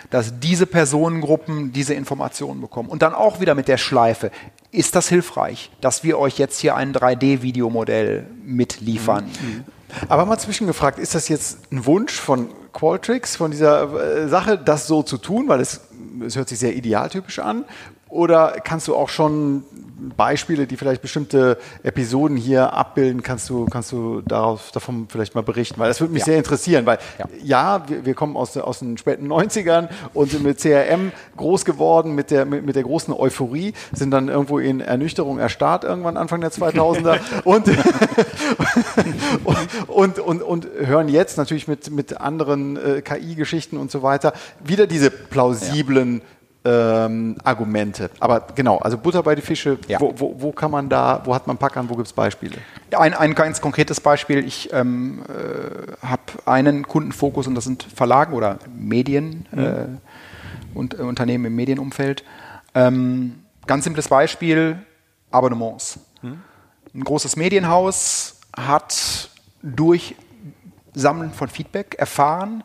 dass 0.10 0.40
diese 0.40 0.66
Personengruppen 0.66 1.72
diese 1.72 1.94
Informationen 1.94 2.62
bekommen. 2.62 2.90
Und 2.90 3.02
dann 3.02 3.14
auch 3.14 3.40
wieder 3.40 3.56
mit 3.56 3.68
der 3.68 3.78
Schleife. 3.78 4.32
Ist 4.72 4.96
das 4.96 5.10
hilfreich, 5.10 5.72
dass 5.82 6.04
wir 6.04 6.18
euch 6.18 6.38
jetzt 6.38 6.60
hier 6.60 6.76
ein 6.76 6.94
3D-Videomodell 6.94 8.26
mitliefern? 8.44 9.26
Mhm. 9.26 9.64
Aber 10.08 10.26
mal 10.26 10.38
zwischengefragt, 10.38 11.00
ist 11.00 11.16
das 11.16 11.30
jetzt 11.30 11.72
ein 11.72 11.86
Wunsch 11.86 12.14
von 12.14 12.50
Qualtrics, 12.74 13.36
von 13.36 13.52
dieser 13.52 13.94
äh, 13.94 14.28
Sache, 14.28 14.58
das 14.58 14.86
so 14.86 15.02
zu 15.02 15.18
tun, 15.18 15.48
weil 15.48 15.60
es 15.60 15.82
es 16.26 16.36
hört 16.36 16.50
sich 16.50 16.60
sehr 16.60 16.76
idealtypisch 16.76 17.40
an. 17.40 17.66
Oder 18.08 18.60
kannst 18.64 18.88
du 18.88 18.96
auch 18.96 19.10
schon 19.10 19.64
Beispiele, 20.16 20.68
die 20.68 20.78
vielleicht 20.78 21.02
bestimmte 21.02 21.58
Episoden 21.84 22.38
hier 22.38 22.74
abbilden, 22.74 23.24
kannst 23.24 23.50
du, 23.50 23.66
kannst 23.66 23.92
du 23.92 24.22
darauf, 24.22 24.72
davon 24.72 25.08
vielleicht 25.10 25.36
mal 25.36 25.42
berichten? 25.42 25.80
Weil 25.80 25.90
das 25.90 26.00
würde 26.00 26.14
mich 26.14 26.22
ja. 26.22 26.26
sehr 26.28 26.38
interessieren, 26.38 26.86
weil 26.86 27.00
ja, 27.18 27.26
ja 27.44 27.90
wir, 27.90 28.06
wir, 28.06 28.14
kommen 28.14 28.38
aus, 28.38 28.56
aus 28.58 28.80
den 28.80 28.98
späten 28.98 29.32
90ern 29.32 29.90
und 30.14 30.32
sind 30.32 30.44
mit 30.44 30.60
CRM 30.60 31.12
groß 31.38 31.66
geworden, 31.66 32.16
mit 32.16 32.32
der, 32.32 32.46
mit, 32.46 32.66
mit 32.66 32.76
der 32.76 32.84
großen 32.84 33.14
Euphorie, 33.14 33.74
sind 33.92 34.12
dann 34.12 34.30
irgendwo 34.30 34.60
in 34.60 34.80
Ernüchterung 34.82 35.40
erstarrt 35.40 35.84
irgendwann 35.84 36.18
Anfang 36.18 36.42
der 36.42 36.52
2000er 36.52 37.20
und, 37.44 37.68
und, 39.88 40.20
und, 40.20 40.42
und, 40.42 40.68
hören 40.80 41.10
jetzt 41.10 41.38
natürlich 41.38 41.68
mit, 41.68 41.92
mit 41.92 42.20
anderen 42.20 42.78
äh, 42.78 43.02
KI-Geschichten 43.02 43.78
und 43.78 43.92
so 43.92 44.04
weiter 44.04 44.34
wieder 44.64 44.88
diese 44.88 45.12
plausiblen 45.12 46.20
ja 46.20 46.24
ähm, 46.66 47.38
Argumente. 47.44 48.10
Aber 48.20 48.48
genau, 48.54 48.78
also 48.78 48.98
Butter 48.98 49.24
bei 49.24 49.36
die 49.36 49.42
Fische, 49.42 49.78
ja. 49.88 50.00
wo, 50.00 50.14
wo, 50.18 50.36
wo, 50.38 50.52
kann 50.52 50.72
man 50.72 50.90
da, 50.90 51.22
wo 51.24 51.34
hat 51.34 51.48
man 51.48 51.58
Packern, 51.58 51.90
wo 51.90 51.96
gibt 51.96 52.08
es 52.08 52.14
Beispiele? 52.14 52.58
Ein, 52.92 53.14
ein 53.14 53.34
ganz 53.34 53.62
konkretes 53.62 54.02
Beispiel, 54.02 54.46
ich 54.46 54.72
ähm, 54.74 55.24
äh, 55.28 56.06
habe 56.06 56.22
einen 56.46 56.88
Kundenfokus 56.88 57.48
und 57.48 57.56
das 57.56 57.64
sind 57.64 57.84
Verlagen 57.84 58.34
oder 58.34 58.60
Medien 58.76 59.48
mhm. 59.52 59.60
äh, 59.60 59.86
und 60.74 61.00
äh, 61.00 61.04
Unternehmen 61.04 61.46
im 61.46 61.56
Medienumfeld. 61.56 62.24
Ähm, 62.76 63.44
ganz 63.66 63.86
simples 63.86 64.10
Beispiel, 64.10 64.80
Abonnements. 65.32 66.00
Mhm. 66.22 66.42
Ein 66.94 67.04
großes 67.04 67.36
Medienhaus 67.36 68.42
hat 68.56 69.30
durch 69.62 70.16
Sammeln 70.94 71.32
von 71.32 71.48
Feedback 71.48 71.96
erfahren, 71.98 72.64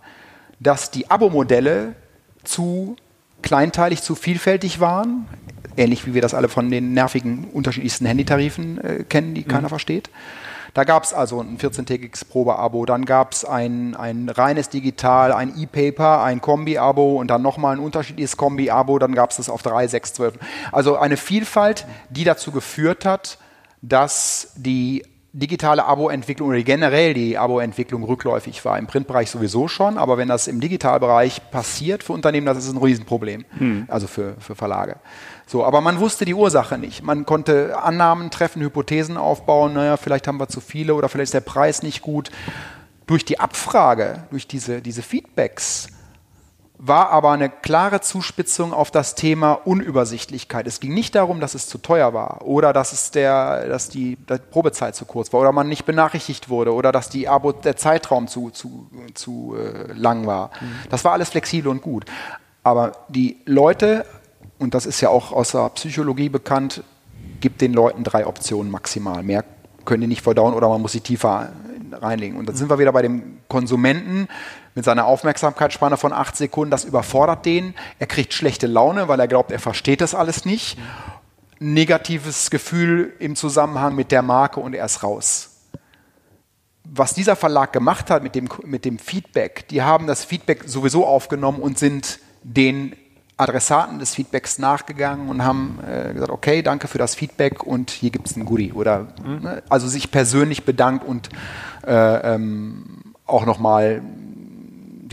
dass 0.58 0.90
die 0.90 1.10
Abo-Modelle 1.10 1.94
zu 2.42 2.96
kleinteilig 3.44 4.02
zu 4.02 4.14
vielfältig 4.14 4.80
waren, 4.80 5.26
ähnlich 5.76 6.06
wie 6.06 6.14
wir 6.14 6.22
das 6.22 6.34
alle 6.34 6.48
von 6.48 6.70
den 6.70 6.94
nervigen 6.94 7.46
unterschiedlichsten 7.52 8.06
Handytarifen 8.06 8.78
äh, 8.78 9.04
kennen, 9.04 9.34
die 9.34 9.42
mhm. 9.42 9.48
keiner 9.48 9.68
versteht. 9.68 10.10
Da 10.72 10.82
gab 10.82 11.04
es 11.04 11.14
also 11.14 11.40
ein 11.40 11.56
14-tägiges 11.56 12.24
Probeabo, 12.24 12.84
dann 12.84 13.04
gab 13.04 13.32
es 13.32 13.44
ein, 13.44 13.94
ein 13.94 14.28
reines 14.28 14.70
Digital, 14.70 15.32
ein 15.32 15.52
E-Paper, 15.56 16.24
ein 16.24 16.40
Kombi-Abo 16.40 17.20
und 17.20 17.28
dann 17.28 17.42
nochmal 17.42 17.76
ein 17.76 17.78
unterschiedliches 17.78 18.36
Kombi-Abo, 18.36 18.98
dann 18.98 19.14
gab 19.14 19.30
es 19.30 19.36
das 19.36 19.48
auf 19.48 19.62
3, 19.62 19.86
6, 19.86 20.14
12. 20.14 20.34
Also 20.72 20.96
eine 20.96 21.16
Vielfalt, 21.16 21.86
die 22.10 22.24
dazu 22.24 22.50
geführt 22.50 23.04
hat, 23.04 23.38
dass 23.82 24.52
die 24.56 25.04
digitale 25.36 25.84
Abo-Entwicklung 25.84 26.48
oder 26.48 26.62
generell 26.62 27.12
die 27.12 27.36
Abo-Entwicklung 27.36 28.04
rückläufig 28.04 28.64
war. 28.64 28.78
Im 28.78 28.86
Printbereich 28.86 29.30
sowieso 29.30 29.66
schon, 29.66 29.98
aber 29.98 30.16
wenn 30.16 30.28
das 30.28 30.46
im 30.46 30.60
Digitalbereich 30.60 31.50
passiert 31.50 32.04
für 32.04 32.12
Unternehmen, 32.12 32.46
das 32.46 32.58
ist 32.58 32.70
ein 32.70 32.78
Riesenproblem. 32.78 33.44
Hm. 33.58 33.84
Also 33.88 34.06
für, 34.06 34.36
für 34.38 34.54
Verlage. 34.54 34.96
So, 35.46 35.64
aber 35.64 35.80
man 35.80 35.98
wusste 35.98 36.24
die 36.24 36.34
Ursache 36.34 36.78
nicht. 36.78 37.02
Man 37.02 37.26
konnte 37.26 37.76
Annahmen 37.82 38.30
treffen, 38.30 38.62
Hypothesen 38.62 39.16
aufbauen, 39.16 39.74
naja, 39.74 39.96
vielleicht 39.96 40.28
haben 40.28 40.38
wir 40.38 40.48
zu 40.48 40.60
viele 40.60 40.94
oder 40.94 41.08
vielleicht 41.08 41.28
ist 41.28 41.34
der 41.34 41.40
Preis 41.40 41.82
nicht 41.82 42.00
gut. 42.00 42.30
Durch 43.08 43.24
die 43.24 43.40
Abfrage, 43.40 44.22
durch 44.30 44.46
diese, 44.46 44.80
diese 44.82 45.02
Feedbacks 45.02 45.88
war 46.86 47.10
aber 47.10 47.30
eine 47.30 47.48
klare 47.48 48.02
Zuspitzung 48.02 48.74
auf 48.74 48.90
das 48.90 49.14
Thema 49.14 49.52
Unübersichtlichkeit. 49.52 50.66
Es 50.66 50.80
ging 50.80 50.92
nicht 50.92 51.14
darum, 51.14 51.40
dass 51.40 51.54
es 51.54 51.66
zu 51.66 51.78
teuer 51.78 52.12
war 52.12 52.42
oder 52.44 52.74
dass, 52.74 52.92
es 52.92 53.10
der, 53.10 53.68
dass 53.68 53.88
die, 53.88 54.16
die 54.16 54.38
Probezeit 54.50 54.94
zu 54.94 55.06
kurz 55.06 55.32
war 55.32 55.40
oder 55.40 55.52
man 55.52 55.68
nicht 55.68 55.86
benachrichtigt 55.86 56.50
wurde 56.50 56.74
oder 56.74 56.92
dass 56.92 57.08
die 57.08 57.26
Abo, 57.26 57.52
der 57.52 57.76
Zeitraum 57.76 58.28
zu, 58.28 58.50
zu, 58.50 58.88
zu 59.14 59.56
äh, 59.56 59.92
lang 59.94 60.26
war. 60.26 60.50
Mhm. 60.60 60.90
Das 60.90 61.04
war 61.04 61.12
alles 61.12 61.30
flexibel 61.30 61.70
und 61.70 61.80
gut. 61.80 62.04
Aber 62.62 62.92
die 63.08 63.38
Leute, 63.46 64.04
und 64.58 64.74
das 64.74 64.84
ist 64.84 65.00
ja 65.00 65.08
auch 65.08 65.32
aus 65.32 65.52
der 65.52 65.70
Psychologie 65.70 66.28
bekannt, 66.28 66.82
gibt 67.40 67.62
den 67.62 67.72
Leuten 67.72 68.04
drei 68.04 68.26
Optionen 68.26 68.70
maximal. 68.70 69.22
Mehr 69.22 69.44
können 69.86 70.02
die 70.02 70.06
nicht 70.06 70.22
verdauen 70.22 70.52
oder 70.52 70.68
man 70.68 70.82
muss 70.82 70.92
sie 70.92 71.00
tiefer 71.00 71.50
reinlegen. 71.92 72.36
Und 72.36 72.46
dann 72.46 72.56
sind 72.56 72.68
wir 72.68 72.78
wieder 72.78 72.92
bei 72.92 73.02
dem 73.02 73.38
Konsumenten 73.48 74.28
mit 74.74 74.84
seiner 74.84 75.06
Aufmerksamkeitsspanne 75.06 75.96
von 75.96 76.12
acht 76.12 76.36
Sekunden. 76.36 76.70
Das 76.70 76.84
überfordert 76.84 77.46
den. 77.46 77.74
Er 77.98 78.06
kriegt 78.06 78.34
schlechte 78.34 78.66
Laune, 78.66 79.08
weil 79.08 79.20
er 79.20 79.28
glaubt, 79.28 79.52
er 79.52 79.60
versteht 79.60 80.00
das 80.00 80.14
alles 80.14 80.44
nicht. 80.44 80.78
Negatives 81.60 82.50
Gefühl 82.50 83.12
im 83.18 83.36
Zusammenhang 83.36 83.94
mit 83.94 84.10
der 84.10 84.22
Marke 84.22 84.60
und 84.60 84.74
er 84.74 84.84
ist 84.84 85.02
raus. 85.02 85.50
Was 86.84 87.14
dieser 87.14 87.36
Verlag 87.36 87.72
gemacht 87.72 88.10
hat 88.10 88.22
mit 88.22 88.34
dem, 88.34 88.48
mit 88.64 88.84
dem 88.84 88.98
Feedback, 88.98 89.68
die 89.68 89.82
haben 89.82 90.06
das 90.06 90.24
Feedback 90.24 90.64
sowieso 90.66 91.06
aufgenommen 91.06 91.60
und 91.60 91.78
sind 91.78 92.18
den 92.42 92.94
Adressaten 93.36 93.98
des 93.98 94.14
Feedbacks 94.14 94.58
nachgegangen 94.58 95.28
und 95.28 95.42
haben 95.42 95.80
äh, 95.84 96.12
gesagt, 96.12 96.30
okay, 96.30 96.62
danke 96.62 96.86
für 96.86 96.98
das 96.98 97.14
Feedback 97.14 97.64
und 97.64 97.90
hier 97.90 98.10
gibt 98.10 98.28
es 98.28 98.36
ein 98.36 98.44
Goodie. 98.44 98.72
Oder 98.72 99.08
mhm. 99.24 99.42
ne, 99.42 99.62
also 99.68 99.88
sich 99.88 100.10
persönlich 100.10 100.64
bedankt 100.64 101.04
und 101.04 101.30
äh, 101.84 102.34
ähm, 102.34 103.14
auch 103.26 103.44
nochmal 103.44 104.02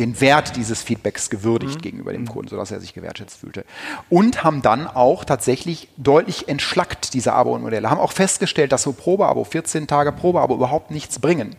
den 0.01 0.19
Wert 0.19 0.55
dieses 0.55 0.81
Feedbacks 0.81 1.29
gewürdigt 1.29 1.75
mhm. 1.75 1.81
gegenüber 1.81 2.11
dem 2.11 2.23
mhm. 2.23 2.29
Kunden, 2.29 2.49
sodass 2.49 2.71
er 2.71 2.81
sich 2.81 2.93
gewertschätzt 2.93 3.39
fühlte. 3.39 3.65
Und 4.09 4.43
haben 4.43 4.61
dann 4.61 4.87
auch 4.87 5.23
tatsächlich 5.23 5.87
deutlich 5.97 6.47
entschlackt 6.47 7.13
diese 7.13 7.33
Abo-Modelle, 7.33 7.89
haben 7.89 7.99
auch 7.99 8.11
festgestellt, 8.11 8.71
dass 8.71 8.83
so 8.83 8.93
Probeabo, 8.93 9.43
14 9.43 9.87
Tage 9.87 10.11
Probeabo 10.11 10.55
überhaupt 10.55 10.91
nichts 10.91 11.19
bringen. 11.19 11.55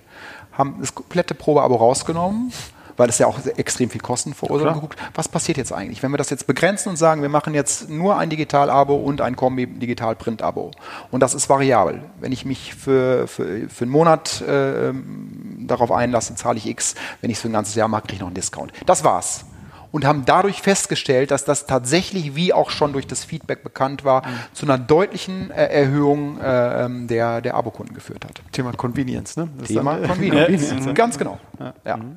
Haben 0.53 0.77
das 0.81 0.95
komplette 0.95 1.35
Probeabo 1.35 1.77
rausgenommen 1.77 2.53
weil 2.97 3.09
es 3.09 3.19
ja 3.19 3.27
auch 3.27 3.39
extrem 3.57 3.91
viel 3.91 4.01
Kosten 4.01 4.35
verursacht. 4.35 4.75
Geguckt, 4.75 4.99
was 5.15 5.29
passiert 5.29 5.59
jetzt 5.59 5.73
eigentlich, 5.73 6.03
wenn 6.03 6.11
wir 6.11 6.19
das 6.19 6.31
jetzt 6.31 6.47
begrenzen 6.47 6.91
und 6.91 6.97
sagen, 6.97 7.23
wir 7.23 7.29
machen 7.29 7.55
jetzt 7.55 7.89
nur 7.89 8.17
ein 8.19 8.31
Digital-Abo 8.31 8.95
und 8.95 9.21
ein 9.21 9.37
Kombi-Digital-Print-Abo. 9.37 10.71
Und 11.11 11.21
das 11.21 11.35
ist 11.35 11.49
variabel. 11.49 12.03
Wenn 12.21 12.33
ich 12.33 12.45
mich 12.45 12.75
für, 12.75 13.27
für, 13.27 13.69
für 13.69 13.85
einen 13.85 13.93
Monat 13.93 14.41
äh, 14.43 14.93
darauf 15.61 15.93
einlasse, 15.93 16.35
zahle 16.35 16.59
ich 16.59 16.67
X. 16.67 16.95
Wenn 17.21 17.31
ich 17.31 17.37
es 17.37 17.43
für 17.43 17.49
ein 17.49 17.53
ganzes 17.53 17.75
Jahr 17.75 17.89
mache, 17.89 18.03
kriege 18.03 18.15
ich 18.15 18.21
noch 18.21 18.29
einen 18.29 18.35
Discount. 18.35 18.73
Das 18.87 19.05
war's 19.05 19.45
und 19.93 20.07
haben 20.07 20.25
dadurch 20.25 20.63
festgestellt, 20.63 21.31
dass 21.31 21.45
das 21.45 21.67
tatsächlich, 21.67 22.35
wie 22.35 22.53
auch 22.53 22.71
schon 22.71 22.93
durch 22.93 23.07
das 23.07 23.25
Feedback 23.25 23.63
bekannt 23.63 24.05
war, 24.05 24.27
mhm. 24.27 24.33
zu 24.55 24.67
einer 24.67 24.79
deutlichen 24.79 25.51
äh, 25.51 25.67
Erhöhung 25.67 26.41
äh, 26.41 26.89
der, 27.07 27.41
der 27.41 27.55
Abokunden 27.55 27.95
geführt 27.95 28.25
hat. 28.25 28.43
Thema 28.51 28.73
Convenience, 28.73 29.37
ne? 29.37 29.49
Das 29.59 29.69
Thema 29.69 29.99
Convenience. 29.99 30.75
Ganz 30.95 31.19
genau. 31.19 31.39
Ja. 31.61 31.75
ja. 31.85 31.97
Mhm. 31.99 32.17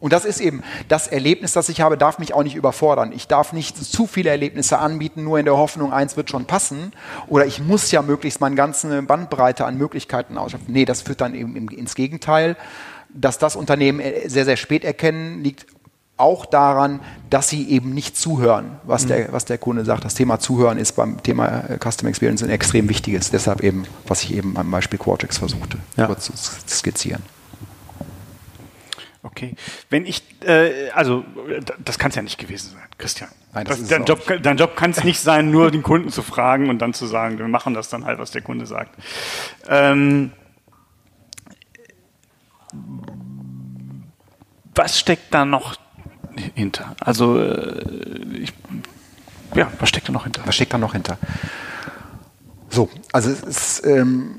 Und 0.00 0.12
das 0.12 0.24
ist 0.24 0.40
eben 0.40 0.62
das 0.88 1.06
Erlebnis, 1.06 1.52
das 1.52 1.68
ich 1.68 1.80
habe, 1.82 1.98
darf 1.98 2.18
mich 2.18 2.34
auch 2.34 2.42
nicht 2.42 2.56
überfordern. 2.56 3.12
Ich 3.12 3.28
darf 3.28 3.52
nicht 3.52 3.76
zu 3.76 4.06
viele 4.06 4.30
Erlebnisse 4.30 4.78
anbieten, 4.78 5.24
nur 5.24 5.38
in 5.38 5.44
der 5.44 5.56
Hoffnung, 5.56 5.92
eins 5.92 6.16
wird 6.16 6.30
schon 6.30 6.46
passen. 6.46 6.92
Oder 7.28 7.46
ich 7.46 7.60
muss 7.62 7.90
ja 7.90 8.00
möglichst 8.02 8.40
meine 8.40 8.56
ganze 8.56 9.02
Bandbreite 9.02 9.66
an 9.66 9.76
Möglichkeiten 9.76 10.38
ausschöpfen. 10.38 10.72
Nee, 10.72 10.86
das 10.86 11.02
führt 11.02 11.20
dann 11.20 11.34
eben 11.34 11.68
ins 11.68 11.94
Gegenteil. 11.94 12.56
Dass 13.12 13.38
das 13.38 13.56
Unternehmen 13.56 14.00
äh, 14.00 14.28
sehr, 14.28 14.44
sehr 14.44 14.56
spät 14.56 14.84
erkennen, 14.84 15.42
liegt 15.42 15.66
auch 16.16 16.46
daran, 16.46 17.00
dass 17.30 17.48
sie 17.48 17.68
eben 17.70 17.92
nicht 17.92 18.16
zuhören, 18.16 18.78
was, 18.84 19.04
mhm. 19.04 19.08
der, 19.08 19.32
was 19.32 19.46
der 19.46 19.58
Kunde 19.58 19.84
sagt. 19.84 20.04
Das 20.04 20.14
Thema 20.14 20.38
Zuhören 20.38 20.78
ist 20.78 20.92
beim 20.92 21.22
Thema 21.22 21.64
äh, 21.68 21.78
Custom 21.78 22.08
Experience 22.08 22.42
ein 22.42 22.50
extrem 22.50 22.88
wichtiges. 22.88 23.30
Deshalb 23.30 23.62
eben, 23.62 23.84
was 24.06 24.22
ich 24.22 24.34
eben 24.34 24.56
am 24.56 24.70
Beispiel 24.70 24.98
Quartex 24.98 25.38
versuchte, 25.38 25.78
ja. 25.96 26.06
kurz 26.06 26.26
zu 26.26 26.32
skizzieren. 26.68 27.22
Okay. 29.22 29.54
Wenn 29.90 30.06
ich, 30.06 30.22
äh, 30.44 30.90
also 30.90 31.24
das 31.84 31.98
kann 31.98 32.08
es 32.08 32.14
ja 32.14 32.22
nicht 32.22 32.38
gewesen 32.38 32.72
sein, 32.72 32.88
Christian. 32.96 33.30
Nein, 33.52 33.66
das, 33.66 33.80
das 33.80 33.88
dein, 33.88 34.04
Job, 34.04 34.22
dein 34.42 34.56
Job 34.56 34.76
kann 34.76 34.92
es 34.92 35.04
nicht 35.04 35.20
sein, 35.20 35.50
nur 35.50 35.70
den 35.70 35.82
Kunden 35.82 36.10
zu 36.10 36.22
fragen 36.22 36.70
und 36.70 36.78
dann 36.78 36.94
zu 36.94 37.06
sagen, 37.06 37.38
wir 37.38 37.48
machen 37.48 37.74
das 37.74 37.90
dann 37.90 38.06
halt, 38.06 38.18
was 38.18 38.30
der 38.30 38.40
Kunde 38.40 38.64
sagt. 38.64 38.94
Ähm, 39.68 40.32
was 44.74 44.98
steckt 44.98 45.34
da 45.34 45.44
noch 45.44 45.76
hinter? 46.54 46.96
Also, 47.00 47.38
äh, 47.38 48.24
ich, 48.38 48.54
ja, 49.54 49.70
was 49.78 49.88
steckt 49.90 50.08
da 50.08 50.12
noch 50.12 50.24
hinter? 50.24 50.42
Was 50.46 50.54
steckt 50.54 50.72
da 50.72 50.78
noch 50.78 50.92
hinter? 50.92 51.18
So, 52.70 52.88
also 53.12 53.30
es 53.30 53.42
ist 53.42 53.86
ähm, 53.86 54.36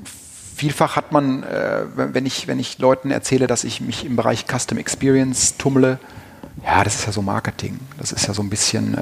vielfach 0.62 0.94
hat 0.94 1.10
man, 1.10 1.42
äh, 1.42 1.82
wenn, 1.96 2.24
ich, 2.24 2.46
wenn 2.46 2.60
ich 2.60 2.78
Leuten 2.78 3.10
erzähle, 3.10 3.48
dass 3.48 3.64
ich 3.64 3.80
mich 3.80 4.06
im 4.06 4.14
Bereich 4.14 4.44
Custom 4.46 4.78
Experience 4.78 5.56
tummle, 5.56 5.98
ja, 6.64 6.84
das 6.84 6.94
ist 6.94 7.06
ja 7.06 7.12
so 7.12 7.20
Marketing. 7.20 7.80
Das 7.98 8.12
ist 8.12 8.28
ja 8.28 8.34
so 8.34 8.42
ein 8.42 8.48
bisschen, 8.48 8.96
äh, 8.96 9.00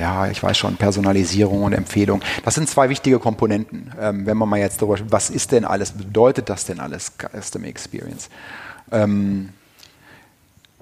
ja, 0.00 0.28
ich 0.28 0.42
weiß 0.42 0.56
schon, 0.56 0.76
Personalisierung 0.76 1.64
und 1.64 1.74
Empfehlung. 1.74 2.22
Das 2.46 2.54
sind 2.54 2.66
zwei 2.70 2.88
wichtige 2.88 3.18
Komponenten. 3.18 3.92
Ähm, 4.00 4.24
wenn 4.24 4.38
man 4.38 4.48
mal 4.48 4.58
jetzt 4.58 4.80
darüber, 4.80 4.98
was 5.10 5.28
ist 5.28 5.52
denn 5.52 5.66
alles, 5.66 5.92
bedeutet 5.92 6.48
das 6.48 6.64
denn 6.64 6.80
alles 6.80 7.12
Customer 7.18 7.66
Experience? 7.66 8.30
Ähm, 8.90 9.50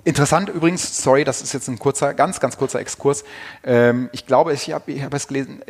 Interessant 0.04 0.50
übrigens, 0.50 1.02
sorry, 1.02 1.24
das 1.24 1.40
ist 1.40 1.54
jetzt 1.54 1.66
ein 1.68 1.78
kurzer, 1.78 2.12
ganz, 2.12 2.38
ganz 2.38 2.58
kurzer 2.58 2.78
Exkurs. 2.78 3.24
Ähm, 3.64 4.10
ich 4.12 4.26
glaube, 4.26 4.52
ich 4.52 4.70
habe 4.70 4.92
ich 4.92 5.02
hab 5.02 5.14
es 5.14 5.26
gelesen, 5.28 5.62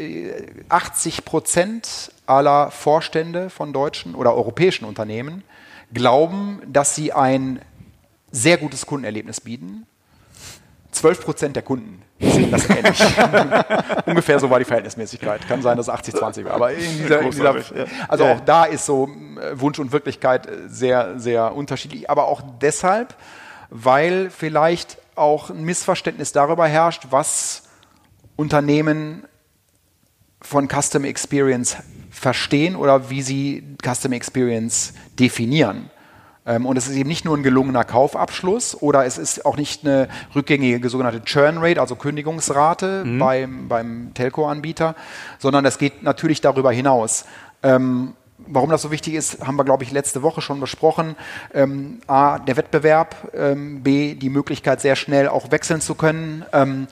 80 0.69 1.19
äh, 1.19 1.23
Prozent 1.23 2.12
aller 2.26 2.73
Vorstände 2.73 3.49
von 3.49 3.73
deutschen 3.73 4.17
oder 4.17 4.35
europäischen 4.35 4.87
Unternehmen 4.87 5.45
glauben, 5.93 6.61
dass 6.67 6.97
sie 6.97 7.12
ein 7.12 7.61
sehr 8.33 8.57
gutes 8.59 8.87
Kundenerlebnis 8.87 9.41
bieten. 9.41 9.87
12 10.91 11.25
Prozent 11.25 11.57
der 11.57 11.62
Kunden 11.62 12.03
sehen 12.21 12.50
das 12.50 12.69
ähnlich. 12.69 13.00
Ungefähr 14.07 14.38
so 14.41 14.50
war 14.50 14.59
die 14.59 14.64
Verhältnismäßigkeit. 14.64 15.47
Kann 15.47 15.62
sein, 15.62 15.76
dass 15.76 15.88
es 15.88 15.95
80-20 15.95 16.45
war. 16.45 16.53
Aber 16.53 16.73
in 16.73 16.99
dieser, 16.99 17.21
in 17.21 17.31
dieser, 17.31 17.55
also 18.09 18.25
auch 18.25 18.41
da 18.41 18.64
ist 18.64 18.87
so 18.87 19.09
äh, 19.09 19.61
Wunsch 19.61 19.79
und 19.79 19.93
Wirklichkeit 19.93 20.49
sehr, 20.67 21.19
sehr 21.19 21.55
unterschiedlich. 21.55 22.11
Aber 22.11 22.26
auch 22.26 22.43
deshalb, 22.61 23.14
weil 23.76 24.31
vielleicht 24.31 24.99
auch 25.16 25.50
ein 25.50 25.64
Missverständnis 25.64 26.31
darüber 26.31 26.69
herrscht, 26.69 27.09
was 27.11 27.64
Unternehmen 28.37 29.25
von 30.40 30.69
Custom 30.69 31.02
Experience 31.04 31.78
verstehen 32.09 32.76
oder 32.76 33.11
wie 33.11 33.21
sie 33.23 33.76
Custom 33.85 34.12
Experience 34.12 34.95
definieren. 35.19 35.90
Ähm, 36.47 36.66
und 36.66 36.76
es 36.76 36.87
ist 36.87 36.95
eben 36.95 37.09
nicht 37.09 37.25
nur 37.25 37.37
ein 37.37 37.43
gelungener 37.43 37.83
Kaufabschluss 37.83 38.81
oder 38.81 39.07
es 39.07 39.19
ist 39.19 39.45
auch 39.45 39.57
nicht 39.57 39.85
eine 39.85 40.09
rückgängige 40.37 40.88
sogenannte 40.88 41.25
Churn 41.25 41.59
Rate, 41.59 41.81
also 41.81 41.97
Kündigungsrate 41.97 43.04
mhm. 43.04 43.19
beim, 43.19 43.69
beim 43.69 44.14
Telco-Anbieter, 44.14 44.95
sondern 45.40 45.64
es 45.64 45.78
geht 45.78 46.04
natürlich 46.04 46.40
darüber 46.40 46.71
hinaus. 46.71 47.25
Ähm, 47.64 48.14
Warum 48.38 48.71
das 48.71 48.83
so 48.83 48.91
wichtig 48.91 49.14
ist, 49.14 49.47
haben 49.47 49.57
wir, 49.57 49.64
glaube 49.64 49.85
ich, 49.85 49.93
letzte 49.93 50.23
Woche 50.23 50.41
schon 50.41 50.61
besprochen. 50.61 51.17
Ähm, 51.55 52.00
A, 52.09 52.38
der 52.38 52.57
Wettbewerb, 52.57 53.33
ähm, 53.33 53.83
B, 53.83 54.14
die 54.14 54.29
Möglichkeit, 54.29 54.81
sehr 54.81 54.97
schnell 54.97 55.29
auch 55.29 55.50
wechseln 55.50 55.81
zu 55.81 55.95
können. 55.95 56.45
Ähm, 56.53 56.88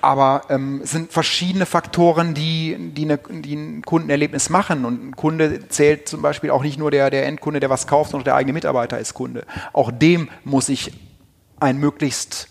aber 0.00 0.42
ähm, 0.48 0.80
es 0.84 0.92
sind 0.92 1.12
verschiedene 1.12 1.66
Faktoren, 1.66 2.32
die, 2.32 2.76
die, 2.94 3.04
eine, 3.04 3.18
die, 3.18 3.54
ein 3.54 3.82
Kundenerlebnis 3.82 4.50
machen. 4.50 4.84
Und 4.84 5.08
ein 5.08 5.16
Kunde 5.16 5.68
zählt 5.68 6.08
zum 6.08 6.22
Beispiel 6.22 6.50
auch 6.50 6.62
nicht 6.62 6.78
nur 6.78 6.90
der, 6.90 7.10
der 7.10 7.26
Endkunde, 7.26 7.58
der 7.58 7.70
was 7.70 7.86
kauft, 7.86 8.12
sondern 8.12 8.26
der 8.26 8.36
eigene 8.36 8.52
Mitarbeiter 8.52 8.98
ist 8.98 9.14
Kunde. 9.14 9.44
Auch 9.72 9.90
dem 9.90 10.28
muss 10.44 10.68
ich 10.68 10.92
ein 11.58 11.78
möglichst 11.78 12.48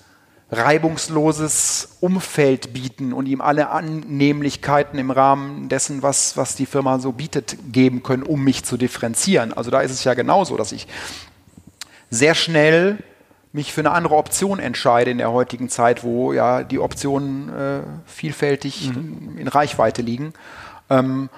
reibungsloses 0.50 1.98
Umfeld 2.00 2.74
bieten 2.74 3.12
und 3.12 3.26
ihm 3.26 3.42
alle 3.42 3.70
Annehmlichkeiten 3.70 4.98
im 4.98 5.12
Rahmen 5.12 5.68
dessen, 5.68 6.04
was, 6.04 6.38
was 6.38 6.56
die 6.56 6.66
Firma 6.66 7.00
so 7.00 7.12
bietet, 7.12 7.58
geben 7.72 8.02
können, 8.02 8.24
um 8.24 8.44
mich 8.44 8.64
zu 8.64 8.78
differenzieren. 8.78 9.52
Also 9.52 9.72
da 9.72 9.82
ist 9.82 9.92
es 9.92 10.04
ja 10.06 10.14
genauso, 10.14 10.56
dass 10.56 10.72
ich 10.72 10.88
sehr 12.10 12.34
schnell 12.34 13.00
mich 13.52 13.74
für 13.74 13.82
eine 13.82 13.92
andere 13.92 14.16
Option 14.16 14.60
entscheide 14.60 15.12
in 15.12 15.18
der 15.18 15.32
heutigen 15.32 15.68
Zeit, 15.68 16.04
wo 16.04 16.32
ja 16.32 16.64
die 16.64 16.80
Optionen 16.80 17.50
äh, 17.50 17.82
vielfältig 18.06 18.92
mhm. 18.94 19.38
in 19.38 19.48
Reichweite 19.48 20.02
liegen. 20.02 20.34
Ähm, 20.90 21.30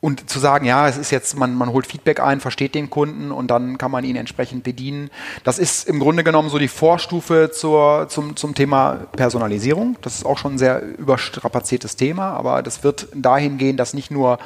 und 0.00 0.28
zu 0.28 0.38
sagen, 0.38 0.66
ja, 0.66 0.88
es 0.88 0.98
ist 0.98 1.10
jetzt, 1.10 1.36
man, 1.36 1.54
man 1.54 1.70
holt 1.70 1.86
Feedback 1.86 2.20
ein, 2.20 2.40
versteht 2.40 2.74
den 2.74 2.90
Kunden 2.90 3.32
und 3.32 3.50
dann 3.50 3.78
kann 3.78 3.90
man 3.90 4.04
ihn 4.04 4.16
entsprechend 4.16 4.62
bedienen. 4.62 5.10
Das 5.42 5.58
ist 5.58 5.88
im 5.88 5.98
Grunde 5.98 6.22
genommen 6.22 6.50
so 6.50 6.58
die 6.58 6.68
Vorstufe 6.68 7.50
zur, 7.52 8.06
zum, 8.08 8.36
zum 8.36 8.54
Thema 8.54 9.06
Personalisierung. 9.16 9.96
Das 10.02 10.14
ist 10.14 10.26
auch 10.26 10.38
schon 10.38 10.54
ein 10.54 10.58
sehr 10.58 10.82
überstrapaziertes 10.82 11.96
Thema, 11.96 12.30
aber 12.32 12.62
das 12.62 12.84
wird 12.84 13.08
dahin 13.14 13.58
gehen, 13.58 13.76
dass 13.76 13.94
nicht 13.94 14.10
nur 14.10 14.38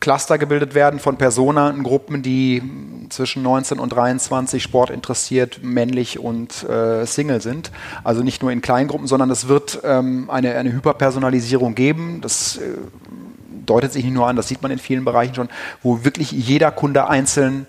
Cluster 0.00 0.38
gebildet 0.38 0.74
werden 0.74 1.00
von 1.00 1.16
Personengruppen, 1.16 2.22
die 2.22 2.62
zwischen 3.08 3.42
19 3.42 3.78
und 3.78 3.90
23 3.90 4.62
Sport 4.62 4.90
interessiert, 4.90 5.60
männlich 5.62 6.18
und 6.18 6.68
äh, 6.68 7.06
Single 7.06 7.40
sind. 7.40 7.70
Also 8.04 8.22
nicht 8.22 8.42
nur 8.42 8.52
in 8.52 8.60
Kleingruppen, 8.60 9.06
sondern 9.06 9.30
es 9.30 9.48
wird 9.48 9.80
ähm, 9.84 10.28
eine, 10.30 10.54
eine 10.56 10.72
Hyperpersonalisierung 10.72 11.74
geben. 11.74 12.20
Das 12.20 12.58
äh, 12.58 12.74
deutet 13.66 13.92
sich 13.92 14.04
nicht 14.04 14.14
nur 14.14 14.26
an, 14.26 14.36
das 14.36 14.48
sieht 14.48 14.62
man 14.62 14.70
in 14.70 14.78
vielen 14.78 15.04
Bereichen 15.04 15.34
schon, 15.34 15.48
wo 15.82 16.04
wirklich 16.04 16.32
jeder 16.32 16.70
Kunde 16.70 17.08
einzeln 17.08 17.66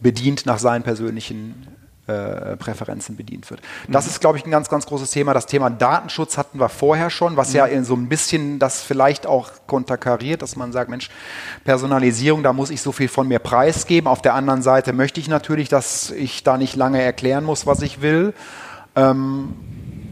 bedient 0.00 0.46
nach 0.46 0.58
seinen 0.58 0.82
persönlichen 0.82 1.66
äh, 2.08 2.56
Präferenzen 2.56 3.16
bedient 3.16 3.48
wird. 3.48 3.60
Das 3.88 4.06
mhm. 4.06 4.10
ist, 4.10 4.20
glaube 4.20 4.36
ich, 4.36 4.44
ein 4.44 4.50
ganz, 4.50 4.68
ganz 4.68 4.86
großes 4.86 5.12
Thema. 5.12 5.34
Das 5.34 5.46
Thema 5.46 5.70
Datenschutz 5.70 6.36
hatten 6.36 6.58
wir 6.58 6.68
vorher 6.68 7.10
schon, 7.10 7.36
was 7.36 7.50
mhm. 7.50 7.56
ja 7.56 7.66
in 7.66 7.84
so 7.84 7.94
ein 7.94 8.08
bisschen 8.08 8.58
das 8.58 8.82
vielleicht 8.82 9.24
auch 9.26 9.50
konterkariert, 9.68 10.42
dass 10.42 10.56
man 10.56 10.72
sagt, 10.72 10.90
Mensch, 10.90 11.10
Personalisierung, 11.62 12.42
da 12.42 12.52
muss 12.52 12.70
ich 12.70 12.82
so 12.82 12.90
viel 12.90 13.06
von 13.06 13.28
mir 13.28 13.38
preisgeben. 13.38 14.08
Auf 14.08 14.20
der 14.20 14.34
anderen 14.34 14.62
Seite 14.62 14.92
möchte 14.92 15.20
ich 15.20 15.28
natürlich, 15.28 15.68
dass 15.68 16.10
ich 16.10 16.42
da 16.42 16.58
nicht 16.58 16.74
lange 16.74 17.00
erklären 17.00 17.44
muss, 17.44 17.66
was 17.66 17.82
ich 17.82 18.02
will. 18.02 18.34
Ähm, 18.96 19.54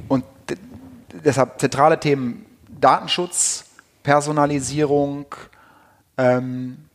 und 0.07 0.25
deshalb 1.25 1.61
zentrale 1.61 1.99
Themen 1.99 2.47
Datenschutz, 2.69 3.65
Personalisierung, 4.03 5.27
ähm, 6.17 6.89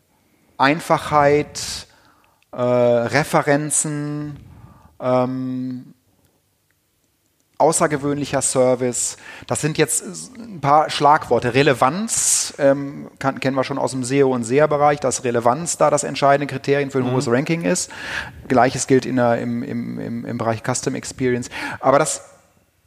Einfachheit, 0.57 1.87
äh, 2.51 2.61
Referenzen, 2.61 4.37
ähm, 4.99 5.93
außergewöhnlicher 7.57 8.41
Service. 8.41 9.17
Das 9.47 9.61
sind 9.61 9.77
jetzt 9.77 10.03
ein 10.37 10.59
paar 10.59 10.89
Schlagworte. 10.89 11.53
Relevanz 11.53 12.53
ähm, 12.57 13.09
kann, 13.19 13.39
kennen 13.39 13.55
wir 13.55 13.63
schon 13.63 13.77
aus 13.77 13.91
dem 13.91 14.03
SEO- 14.03 14.33
und 14.33 14.43
SEA-Bereich, 14.43 14.99
dass 14.99 15.23
Relevanz 15.23 15.77
da 15.77 15.89
das 15.89 16.03
entscheidende 16.03 16.51
Kriterium 16.51 16.91
für 16.91 16.99
ein 16.99 17.05
mhm. 17.05 17.11
hohes 17.11 17.27
Ranking 17.29 17.63
ist. 17.63 17.91
Gleiches 18.47 18.87
gilt 18.87 19.05
in 19.05 19.15
der, 19.15 19.39
im, 19.39 19.63
im, 19.63 19.99
im, 19.99 20.25
im 20.25 20.37
Bereich 20.37 20.63
Custom 20.63 20.95
Experience. 20.95 21.49
Aber 21.79 21.97
das 21.97 22.23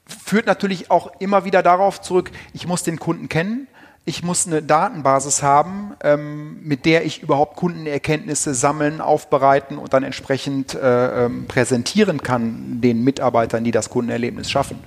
führt 0.07 0.47
natürlich 0.47 0.91
auch 0.91 1.13
immer 1.19 1.45
wieder 1.45 1.63
darauf 1.63 2.01
zurück, 2.01 2.31
ich 2.53 2.67
muss 2.67 2.83
den 2.83 2.99
Kunden 2.99 3.29
kennen 3.29 3.69
ich 4.09 4.23
muss 4.23 4.47
eine 4.47 4.63
Datenbasis 4.63 5.43
haben, 5.43 5.93
ähm, 6.03 6.61
mit 6.63 6.87
der 6.87 7.05
ich 7.05 7.23
überhaupt 7.23 7.57
Kundenerkenntnisse 7.57 8.55
sammeln, 8.55 9.03
aufbereiten 9.03 9.77
und 9.77 9.93
dann 9.93 10.03
entsprechend 10.03 10.75
äh, 10.75 11.27
ähm, 11.27 11.47
präsentieren 11.47 12.23
kann 12.23 12.81
den 12.81 13.05
Mitarbeitern, 13.05 13.65
die 13.65 13.71
das 13.71 13.91
Kundenerlebnis 13.91 14.51
schaffen. 14.51 14.79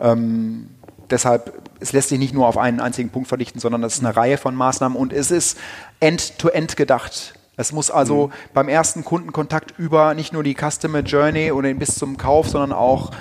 Ähm, 0.00 0.68
deshalb, 1.08 1.62
es 1.78 1.92
lässt 1.92 2.08
sich 2.08 2.18
nicht 2.18 2.34
nur 2.34 2.48
auf 2.48 2.58
einen 2.58 2.80
einzigen 2.80 3.10
Punkt 3.10 3.28
verdichten, 3.28 3.60
sondern 3.60 3.84
es 3.84 3.94
ist 3.94 4.04
eine 4.04 4.16
Reihe 4.16 4.36
von 4.36 4.56
Maßnahmen 4.56 4.98
und 4.98 5.12
es 5.12 5.30
ist 5.30 5.56
end-to-end 6.00 6.72
-end 6.72 6.76
gedacht. 6.76 7.34
Es 7.56 7.70
muss 7.70 7.92
also 7.92 8.26
mhm. 8.26 8.32
beim 8.52 8.68
ersten 8.68 9.04
Kundenkontakt 9.04 9.78
über 9.78 10.14
nicht 10.14 10.32
nur 10.32 10.42
die 10.42 10.56
Customer 10.56 11.00
Journey 11.00 11.52
oder 11.52 11.72
bis 11.74 11.94
zum 11.94 12.16
Kauf, 12.16 12.48
sondern 12.48 12.72
auch 12.72 13.12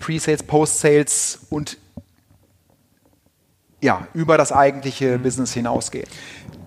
Pre-Sales, 0.00 0.44
Post-Sales 0.44 1.46
und 1.50 1.76
ja, 3.84 4.08
über 4.14 4.38
das 4.38 4.50
eigentliche 4.50 5.18
mhm. 5.18 5.22
Business 5.22 5.52
hinausgehen. 5.52 6.08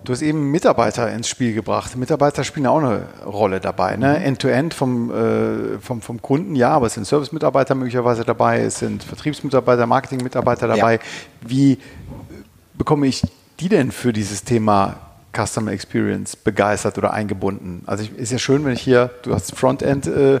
Du 0.04 0.12
hast 0.12 0.22
eben 0.22 0.52
Mitarbeiter 0.52 1.10
ins 1.12 1.28
Spiel 1.28 1.52
gebracht. 1.52 1.96
Mitarbeiter 1.96 2.44
spielen 2.44 2.66
auch 2.68 2.78
eine 2.78 3.02
Rolle 3.26 3.60
dabei. 3.60 3.96
Ne? 3.96 4.16
Mhm. 4.18 4.24
End-to-end 4.24 4.72
vom, 4.72 5.10
äh, 5.10 5.78
vom, 5.80 6.00
vom 6.00 6.22
Kunden, 6.22 6.54
ja, 6.54 6.70
aber 6.70 6.86
es 6.86 6.94
sind 6.94 7.06
Service-Mitarbeiter 7.06 7.74
möglicherweise 7.74 8.24
dabei, 8.24 8.60
es 8.60 8.78
sind 8.78 9.02
Vertriebsmitarbeiter, 9.02 9.86
Marketing-Mitarbeiter 9.86 10.68
dabei. 10.68 10.94
Ja. 10.94 11.00
Wie 11.40 11.78
bekomme 12.74 13.08
ich 13.08 13.22
die 13.58 13.68
denn 13.68 13.90
für 13.90 14.12
dieses 14.12 14.44
Thema 14.44 15.07
Customer 15.36 15.72
Experience 15.72 16.36
begeistert 16.36 16.98
oder 16.98 17.12
eingebunden. 17.12 17.82
Also 17.86 18.02
ich, 18.02 18.16
ist 18.16 18.32
ja 18.32 18.38
schön, 18.38 18.64
wenn 18.64 18.72
ich 18.72 18.80
hier, 18.80 19.10
du 19.22 19.34
hast 19.34 19.54
Frontend 19.54 20.06
äh, 20.06 20.36
äh, 20.36 20.40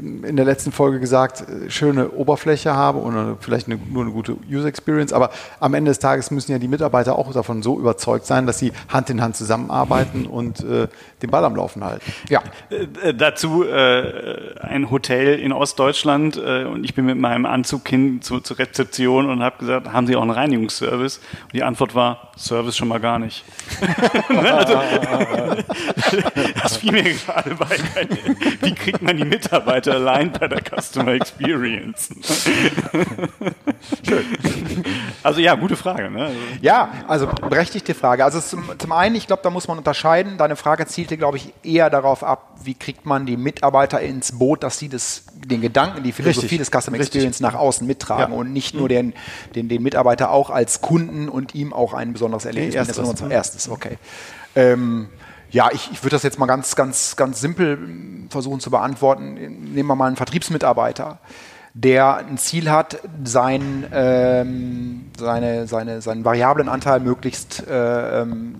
in 0.00 0.36
der 0.36 0.44
letzten 0.44 0.72
Folge 0.72 0.98
gesagt, 0.98 1.42
äh, 1.42 1.70
schöne 1.70 2.10
Oberfläche 2.10 2.74
habe 2.74 2.98
und 2.98 3.36
vielleicht 3.40 3.66
eine, 3.66 3.76
nur 3.76 4.02
eine 4.02 4.12
gute 4.12 4.36
User 4.50 4.66
Experience, 4.66 5.12
aber 5.12 5.30
am 5.60 5.74
Ende 5.74 5.90
des 5.90 5.98
Tages 5.98 6.30
müssen 6.30 6.52
ja 6.52 6.58
die 6.58 6.68
Mitarbeiter 6.68 7.16
auch 7.16 7.32
davon 7.32 7.62
so 7.62 7.78
überzeugt 7.78 8.26
sein, 8.26 8.46
dass 8.46 8.58
sie 8.58 8.72
Hand 8.88 9.10
in 9.10 9.20
Hand 9.20 9.36
zusammenarbeiten 9.36 10.26
und 10.26 10.60
äh, 10.60 10.88
den 11.22 11.30
Ball 11.30 11.44
am 11.44 11.54
Laufen 11.54 11.84
halten. 11.84 12.12
Ja. 12.28 12.42
Äh, 12.70 13.14
dazu 13.14 13.64
äh, 13.64 14.58
ein 14.60 14.90
Hotel 14.90 15.38
in 15.38 15.52
Ostdeutschland 15.52 16.36
und 16.38 16.84
ich 16.84 16.94
bin 16.94 17.04
mit 17.04 17.18
meinem 17.18 17.46
Anzug 17.46 17.88
hin 17.88 18.22
zu, 18.22 18.40
zur 18.40 18.58
Rezeption 18.58 19.28
und 19.28 19.42
habe 19.42 19.58
gesagt, 19.58 19.92
haben 19.92 20.06
Sie 20.06 20.16
auch 20.16 20.22
einen 20.22 20.30
Reinigungsservice? 20.30 21.18
Und 21.44 21.52
die 21.52 21.62
Antwort 21.62 21.94
war, 21.94 22.32
Service 22.36 22.76
schon 22.76 22.88
mal 22.88 23.00
gar 23.00 23.18
nicht. 23.18 23.44
also, 24.28 24.80
das 26.62 26.76
fiel 26.76 26.92
mir 26.92 27.02
gerade 27.14 27.54
bei. 27.54 27.66
Wie 28.60 28.74
kriegt 28.74 29.02
man 29.02 29.16
die 29.16 29.24
Mitarbeiter 29.24 29.94
allein 29.94 30.32
bei 30.32 30.48
der 30.48 30.60
Customer 30.60 31.12
Experience? 31.12 32.10
Schön. 34.06 34.24
Also 35.22 35.40
ja, 35.40 35.54
gute 35.54 35.76
Frage. 35.76 36.10
Ne? 36.10 36.30
Ja, 36.60 36.90
also 37.06 37.26
berechtigte 37.26 37.94
Frage. 37.94 38.24
Also 38.24 38.40
zum, 38.40 38.64
zum 38.78 38.92
einen, 38.92 39.14
ich 39.14 39.26
glaube, 39.26 39.42
da 39.42 39.50
muss 39.50 39.68
man 39.68 39.78
unterscheiden. 39.78 40.38
Deine 40.38 40.56
Frage 40.56 40.86
zielte, 40.86 41.16
glaube 41.16 41.36
ich, 41.36 41.52
eher 41.62 41.90
darauf 41.90 42.24
ab, 42.24 42.58
wie 42.62 42.74
kriegt 42.74 43.06
man 43.06 43.26
die 43.26 43.36
Mitarbeiter 43.36 44.00
ins 44.00 44.32
Boot, 44.32 44.62
dass 44.62 44.78
sie 44.78 44.88
das, 44.88 45.24
den 45.34 45.60
Gedanken, 45.60 46.02
die 46.02 46.12
Philosophie 46.12 46.56
Richtig. 46.56 46.70
des 46.70 46.80
Customer 46.80 46.98
Experience 46.98 47.36
Richtig. 47.36 47.52
nach 47.52 47.54
außen 47.54 47.86
mittragen 47.86 48.34
ja. 48.34 48.38
und 48.38 48.52
nicht 48.52 48.74
nur 48.74 48.84
mhm. 48.84 48.88
den, 48.88 49.14
den, 49.54 49.68
den 49.68 49.82
Mitarbeiter 49.82 50.30
auch 50.30 50.50
als 50.50 50.80
Kunden 50.80 51.28
und 51.28 51.54
ihm 51.54 51.72
auch 51.72 51.94
ein 51.94 52.12
besonderes 52.12 52.44
Erlebnis. 52.44 52.74
Nee, 52.74 52.78
erstes, 52.78 53.22
erstes, 53.40 53.68
okay. 53.70 53.96
Ähm, 54.54 55.08
ja, 55.50 55.70
ich, 55.72 55.90
ich 55.90 56.02
würde 56.02 56.14
das 56.16 56.22
jetzt 56.22 56.38
mal 56.38 56.46
ganz, 56.46 56.76
ganz, 56.76 57.16
ganz 57.16 57.40
simpel 57.40 57.78
versuchen 58.28 58.60
zu 58.60 58.70
beantworten. 58.70 59.34
Nehmen 59.34 59.88
wir 59.88 59.96
mal 59.96 60.06
einen 60.06 60.16
Vertriebsmitarbeiter, 60.16 61.18
der 61.74 62.18
ein 62.18 62.38
Ziel 62.38 62.70
hat, 62.70 62.98
sein, 63.24 63.86
ähm, 63.92 65.10
seine, 65.18 65.66
seine, 65.66 66.02
seinen 66.02 66.24
variablen 66.24 66.68
Anteil 66.68 67.00
möglichst, 67.00 67.66
äh, 67.66 68.22
ähm, 68.22 68.54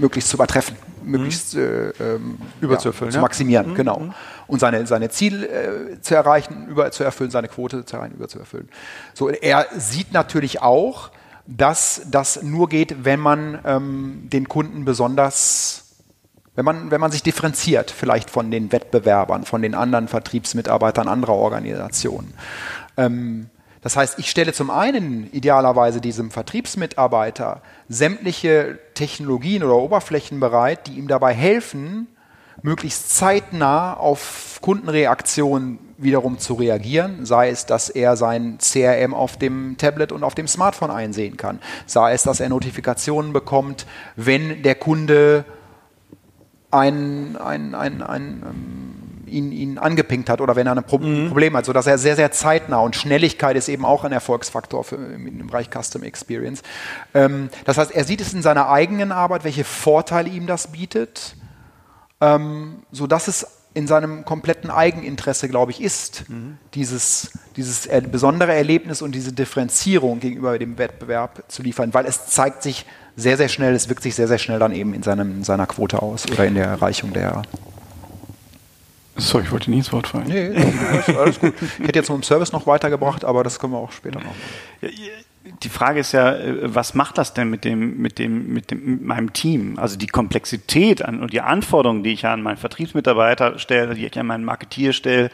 möglichst 0.00 0.30
zu 0.30 0.36
übertreffen, 0.36 0.76
möglichst 1.02 1.56
äh, 1.56 1.90
ähm, 1.90 2.38
überzuerfüllen, 2.60 3.12
ja, 3.12 3.18
zu 3.18 3.22
maximieren, 3.22 3.70
ja? 3.70 3.74
genau. 3.74 3.98
Mhm. 3.98 4.14
Und 4.46 4.60
seine, 4.60 4.86
seine 4.86 5.10
Ziel 5.10 5.44
äh, 5.44 6.00
zu 6.00 6.14
erreichen, 6.14 6.68
über 6.68 6.90
zu 6.90 7.02
erfüllen, 7.02 7.30
seine 7.30 7.48
Quote 7.48 7.84
zu 7.84 7.96
erreichen, 7.96 8.14
über 8.14 8.28
zu 8.28 8.38
erfüllen. 8.38 8.68
So, 9.14 9.28
er 9.28 9.66
sieht 9.76 10.12
natürlich 10.12 10.62
auch, 10.62 11.10
dass 11.46 12.02
das 12.10 12.42
nur 12.42 12.68
geht, 12.68 13.04
wenn 13.04 13.20
man 13.20 13.58
ähm, 13.64 14.28
den 14.32 14.48
Kunden 14.48 14.84
besonders 14.84 15.84
wenn 16.56 16.64
man, 16.64 16.90
wenn 16.90 17.00
man 17.00 17.10
sich 17.10 17.22
differenziert, 17.22 17.90
vielleicht 17.90 18.30
von 18.30 18.50
den 18.50 18.70
Wettbewerbern, 18.70 19.44
von 19.44 19.60
den 19.60 19.74
anderen 19.74 20.06
Vertriebsmitarbeitern 20.06 21.08
anderer 21.08 21.34
Organisationen. 21.34 22.34
Ähm, 22.96 23.50
das 23.82 23.96
heißt, 23.96 24.18
ich 24.18 24.30
stelle 24.30 24.52
zum 24.52 24.70
einen 24.70 25.30
idealerweise 25.32 26.00
diesem 26.00 26.30
Vertriebsmitarbeiter 26.30 27.60
sämtliche 27.88 28.78
Technologien 28.94 29.62
oder 29.62 29.76
Oberflächen 29.76 30.40
bereit, 30.40 30.86
die 30.86 30.92
ihm 30.92 31.08
dabei 31.08 31.34
helfen, 31.34 32.06
möglichst 32.62 33.16
zeitnah 33.16 33.94
auf 33.94 34.58
Kundenreaktionen 34.60 35.78
wiederum 35.98 36.38
zu 36.38 36.54
reagieren, 36.54 37.24
sei 37.26 37.50
es, 37.50 37.66
dass 37.66 37.88
er 37.88 38.16
sein 38.16 38.58
CRM 38.58 39.14
auf 39.14 39.36
dem 39.36 39.76
Tablet 39.78 40.12
und 40.12 40.24
auf 40.24 40.34
dem 40.34 40.48
Smartphone 40.48 40.90
einsehen 40.90 41.36
kann, 41.36 41.60
sei 41.86 42.12
es, 42.12 42.22
dass 42.22 42.40
er 42.40 42.48
Notifikationen 42.48 43.32
bekommt, 43.32 43.86
wenn 44.16 44.62
der 44.62 44.74
Kunde 44.74 45.44
ein, 46.70 47.36
ein, 47.36 47.74
ein, 47.74 48.02
ein 48.02 48.42
ähm, 48.44 49.04
ihn, 49.26 49.52
ihn 49.52 49.78
angepinkt 49.78 50.28
hat 50.28 50.40
oder 50.40 50.56
wenn 50.56 50.66
er 50.66 50.76
ein 50.76 50.84
Pro 50.84 50.98
mhm. 50.98 51.28
Problem 51.28 51.56
hat, 51.56 51.64
sodass 51.66 51.86
er 51.86 51.98
sehr, 51.98 52.16
sehr 52.16 52.32
zeitnah 52.32 52.78
und 52.78 52.96
Schnelligkeit 52.96 53.56
ist 53.56 53.68
eben 53.68 53.84
auch 53.84 54.04
ein 54.04 54.12
Erfolgsfaktor 54.12 54.84
für, 54.84 54.96
im 54.96 55.46
Bereich 55.46 55.68
Custom 55.70 56.02
Experience. 56.02 56.62
Ähm, 57.14 57.50
das 57.64 57.78
heißt, 57.78 57.92
er 57.92 58.04
sieht 58.04 58.20
es 58.20 58.32
in 58.32 58.42
seiner 58.42 58.68
eigenen 58.68 59.12
Arbeit, 59.12 59.44
welche 59.44 59.64
Vorteile 59.64 60.28
ihm 60.28 60.46
das 60.46 60.72
bietet, 60.72 61.36
ähm, 62.20 62.82
sodass 62.92 63.28
es 63.28 63.46
in 63.74 63.88
seinem 63.88 64.24
kompletten 64.24 64.70
Eigeninteresse, 64.70 65.48
glaube 65.48 65.72
ich, 65.72 65.82
ist, 65.82 66.28
mhm. 66.28 66.58
dieses, 66.74 67.32
dieses 67.56 67.86
er 67.86 68.00
besondere 68.02 68.54
Erlebnis 68.54 69.02
und 69.02 69.12
diese 69.12 69.32
Differenzierung 69.32 70.20
gegenüber 70.20 70.58
dem 70.58 70.78
Wettbewerb 70.78 71.44
zu 71.48 71.62
liefern, 71.62 71.92
weil 71.92 72.06
es 72.06 72.26
zeigt 72.26 72.62
sich 72.62 72.86
sehr, 73.16 73.36
sehr 73.36 73.48
schnell, 73.48 73.74
es 73.74 73.88
wirkt 73.88 74.02
sich 74.02 74.14
sehr, 74.14 74.28
sehr 74.28 74.38
schnell 74.38 74.60
dann 74.60 74.72
eben 74.72 74.94
in, 74.94 75.02
seinem, 75.02 75.38
in 75.38 75.44
seiner 75.44 75.66
Quote 75.66 76.00
aus 76.00 76.30
oder 76.30 76.46
in 76.46 76.54
der 76.54 76.66
Erreichung 76.66 77.12
der. 77.12 77.42
So, 79.16 79.38
ich 79.40 79.50
wollte 79.52 79.70
nie 79.70 79.78
ins 79.78 79.92
Wort 79.92 80.08
fallen. 80.08 80.26
Nee, 80.26 80.50
alles 81.16 81.38
gut. 81.38 81.54
Ich 81.78 81.86
hätte 81.86 81.98
jetzt 81.98 82.08
noch 82.08 82.16
einen 82.16 82.24
Service 82.24 82.52
noch 82.52 82.66
weitergebracht, 82.66 83.24
aber 83.24 83.44
das 83.44 83.58
können 83.60 83.72
wir 83.72 83.78
auch 83.78 83.92
später 83.92 84.20
noch. 84.20 84.34
Ja, 84.80 84.88
die 85.62 85.68
Frage 85.68 86.00
ist 86.00 86.12
ja, 86.12 86.34
äh, 86.34 86.74
was 86.74 86.94
macht 86.94 87.18
das 87.18 87.34
denn 87.34 87.50
mit 87.50 87.64
dem, 87.64 87.98
mit 87.98 88.18
dem, 88.18 88.52
mit 88.52 88.70
dem, 88.70 88.84
mit 88.84 89.02
meinem 89.02 89.32
Team? 89.32 89.78
Also 89.78 89.96
die 89.96 90.06
Komplexität 90.06 91.04
an, 91.04 91.20
und 91.20 91.32
die 91.32 91.42
Anforderungen, 91.42 92.02
die 92.02 92.12
ich 92.12 92.24
an 92.24 92.42
meinen 92.42 92.56
Vertriebsmitarbeiter 92.56 93.58
stelle, 93.58 93.94
die 93.94 94.06
ich 94.06 94.18
an 94.18 94.26
meinen 94.26 94.44
Marketier 94.44 94.92
stelle, 94.92 95.30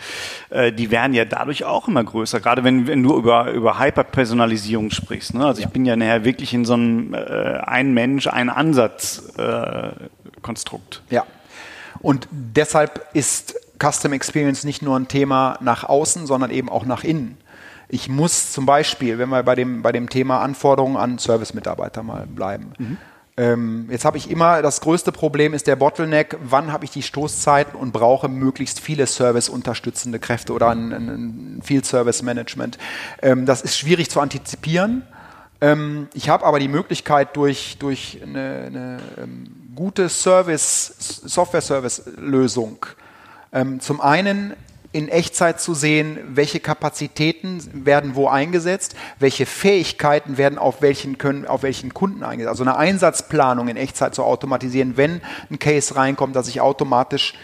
äh, 0.50 0.72
die 0.72 0.90
werden 0.90 1.14
ja 1.14 1.24
dadurch 1.24 1.64
auch 1.64 1.86
immer 1.86 2.02
größer. 2.02 2.40
Gerade 2.40 2.64
wenn, 2.64 2.86
wenn 2.86 3.02
du 3.02 3.16
über, 3.16 3.52
über 3.52 3.78
Hyperpersonalisierung 3.78 4.90
sprichst. 4.90 5.34
Ne? 5.34 5.46
Also 5.46 5.62
ja. 5.62 5.68
ich 5.68 5.72
bin 5.72 5.84
ja 5.84 5.94
nachher 5.94 6.24
wirklich 6.24 6.52
in 6.54 6.64
so 6.64 6.74
einem 6.74 7.14
äh, 7.14 7.18
ein 7.18 7.94
Mensch, 7.94 8.26
ein 8.26 8.50
Ansatz 8.50 9.32
äh, 9.38 9.90
Konstrukt. 10.42 11.02
Ja. 11.10 11.24
Und 12.00 12.26
deshalb 12.30 13.06
ist 13.12 13.54
Custom 13.78 14.12
Experience 14.12 14.64
nicht 14.64 14.82
nur 14.82 14.98
ein 14.98 15.06
Thema 15.06 15.58
nach 15.60 15.84
außen, 15.84 16.26
sondern 16.26 16.50
eben 16.50 16.68
auch 16.68 16.84
nach 16.84 17.04
innen. 17.04 17.38
Ich 17.92 18.08
muss 18.08 18.52
zum 18.52 18.66
Beispiel, 18.66 19.18
wenn 19.18 19.28
wir 19.30 19.42
bei 19.42 19.56
dem, 19.56 19.82
bei 19.82 19.90
dem 19.90 20.08
Thema 20.08 20.40
Anforderungen 20.40 20.96
an 20.96 21.18
Service-Mitarbeiter 21.18 22.04
mal 22.04 22.26
bleiben, 22.26 22.72
mhm. 22.78 22.96
ähm, 23.36 23.88
jetzt 23.90 24.04
habe 24.04 24.16
ich 24.16 24.30
immer, 24.30 24.62
das 24.62 24.80
größte 24.80 25.10
Problem 25.10 25.54
ist 25.54 25.66
der 25.66 25.74
Bottleneck, 25.74 26.36
wann 26.40 26.72
habe 26.72 26.84
ich 26.84 26.92
die 26.92 27.02
Stoßzeiten 27.02 27.74
und 27.74 27.92
brauche 27.92 28.28
möglichst 28.28 28.78
viele 28.78 29.08
Service-unterstützende 29.08 30.20
Kräfte 30.20 30.52
oder 30.52 30.68
ein, 30.68 30.92
ein 30.92 31.60
Field-Service-Management. 31.64 32.78
Ähm, 33.22 33.44
das 33.44 33.60
ist 33.62 33.76
schwierig 33.76 34.08
zu 34.08 34.20
antizipieren. 34.20 35.02
Ähm, 35.60 36.08
ich 36.14 36.28
habe 36.28 36.46
aber 36.46 36.60
die 36.60 36.68
Möglichkeit 36.68 37.36
durch, 37.36 37.76
durch 37.80 38.20
eine, 38.22 38.64
eine 38.66 38.98
ähm, 39.20 39.72
gute 39.74 40.08
Service, 40.08 41.22
Software-Service-Lösung, 41.24 42.86
ähm, 43.52 43.80
zum 43.80 44.00
einen 44.00 44.54
in 44.92 45.08
Echtzeit 45.08 45.60
zu 45.60 45.74
sehen, 45.74 46.18
welche 46.26 46.58
Kapazitäten 46.58 47.62
werden 47.84 48.16
wo 48.16 48.28
eingesetzt, 48.28 48.96
welche 49.20 49.46
Fähigkeiten 49.46 50.36
werden 50.36 50.58
auf 50.58 50.82
welchen, 50.82 51.16
können, 51.16 51.46
auf 51.46 51.62
welchen 51.62 51.94
Kunden 51.94 52.24
eingesetzt. 52.24 52.50
Also 52.50 52.64
eine 52.64 52.76
Einsatzplanung 52.76 53.68
in 53.68 53.76
Echtzeit 53.76 54.14
zu 54.14 54.24
automatisieren, 54.24 54.96
wenn 54.96 55.20
ein 55.48 55.60
Case 55.60 55.94
reinkommt, 55.94 56.34
dass 56.34 56.48
ich 56.48 56.60
automatisch 56.60 57.34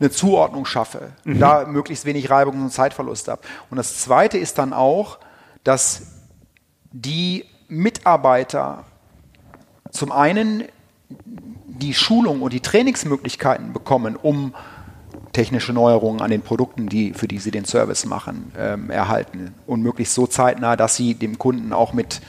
eine 0.00 0.10
Zuordnung 0.10 0.66
schaffe, 0.66 1.12
mhm. 1.24 1.38
da 1.38 1.64
möglichst 1.64 2.04
wenig 2.04 2.28
Reibung 2.28 2.60
und 2.60 2.72
Zeitverlust 2.72 3.28
habe. 3.28 3.42
Und 3.70 3.76
das 3.76 3.98
Zweite 3.98 4.36
ist 4.36 4.58
dann 4.58 4.72
auch, 4.72 5.18
dass 5.64 6.02
die 6.92 7.44
Mitarbeiter 7.68 8.84
zum 9.90 10.12
einen 10.12 10.64
die 11.66 11.94
Schulung 11.94 12.42
und 12.42 12.52
die 12.52 12.60
Trainingsmöglichkeiten 12.60 13.72
bekommen, 13.72 14.16
um 14.16 14.54
technische 15.36 15.74
Neuerungen 15.74 16.22
an 16.22 16.30
den 16.30 16.40
Produkten, 16.40 16.88
die, 16.88 17.12
für 17.12 17.28
die 17.28 17.38
sie 17.38 17.50
den 17.50 17.66
Service 17.66 18.06
machen, 18.06 18.52
ähm, 18.58 18.88
erhalten. 18.88 19.54
Und 19.66 19.82
möglichst 19.82 20.14
so 20.14 20.26
zeitnah, 20.26 20.76
dass 20.76 20.96
sie 20.96 21.14
dem 21.14 21.38
Kunden 21.38 21.74
auch 21.74 21.92
mit, 21.92 22.22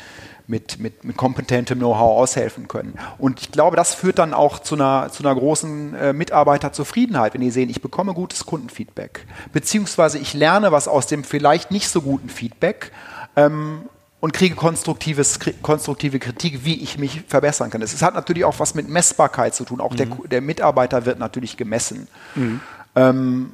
mit, 0.45 0.77
mit, 0.79 1.05
mit 1.05 1.15
kompetentem 1.15 1.79
Know-how 1.79 2.19
aushelfen 2.19 2.67
können. 2.67 2.99
Und 3.17 3.39
ich 3.39 3.53
glaube, 3.53 3.77
das 3.77 3.93
führt 3.93 4.19
dann 4.19 4.33
auch 4.33 4.59
zu 4.59 4.75
einer, 4.75 5.09
zu 5.09 5.23
einer 5.23 5.33
großen 5.33 5.95
äh, 5.95 6.11
Mitarbeiterzufriedenheit, 6.11 7.33
wenn 7.33 7.39
die 7.39 7.49
sehen, 7.49 7.69
ich 7.69 7.81
bekomme 7.81 8.13
gutes 8.13 8.45
Kundenfeedback. 8.45 9.25
Beziehungsweise 9.53 10.17
ich 10.17 10.33
lerne 10.33 10.73
was 10.73 10.89
aus 10.89 11.07
dem 11.07 11.23
vielleicht 11.23 11.71
nicht 11.71 11.87
so 11.87 12.01
guten 12.01 12.27
Feedback. 12.27 12.91
Ähm, 13.37 13.83
und 14.19 14.33
kriege 14.33 14.55
konstruktives, 14.55 15.39
konstruktive 15.61 16.17
Kritik, 16.17 16.65
wie 16.65 16.81
ich 16.81 16.97
mich 16.97 17.21
verbessern 17.27 17.69
kann. 17.69 17.83
Es 17.83 18.01
hat 18.01 18.15
natürlich 18.15 18.45
auch 18.45 18.59
was 18.59 18.73
mit 18.73 18.89
Messbarkeit 18.89 19.53
zu 19.53 19.63
tun. 19.63 19.79
Auch 19.79 19.91
mhm. 19.91 19.97
der, 19.97 20.07
der, 20.25 20.41
Mitarbeiter 20.41 21.05
wird 21.05 21.19
natürlich 21.19 21.55
gemessen. 21.55 22.07
Mhm. 22.33 22.61
Ähm, 22.97 23.51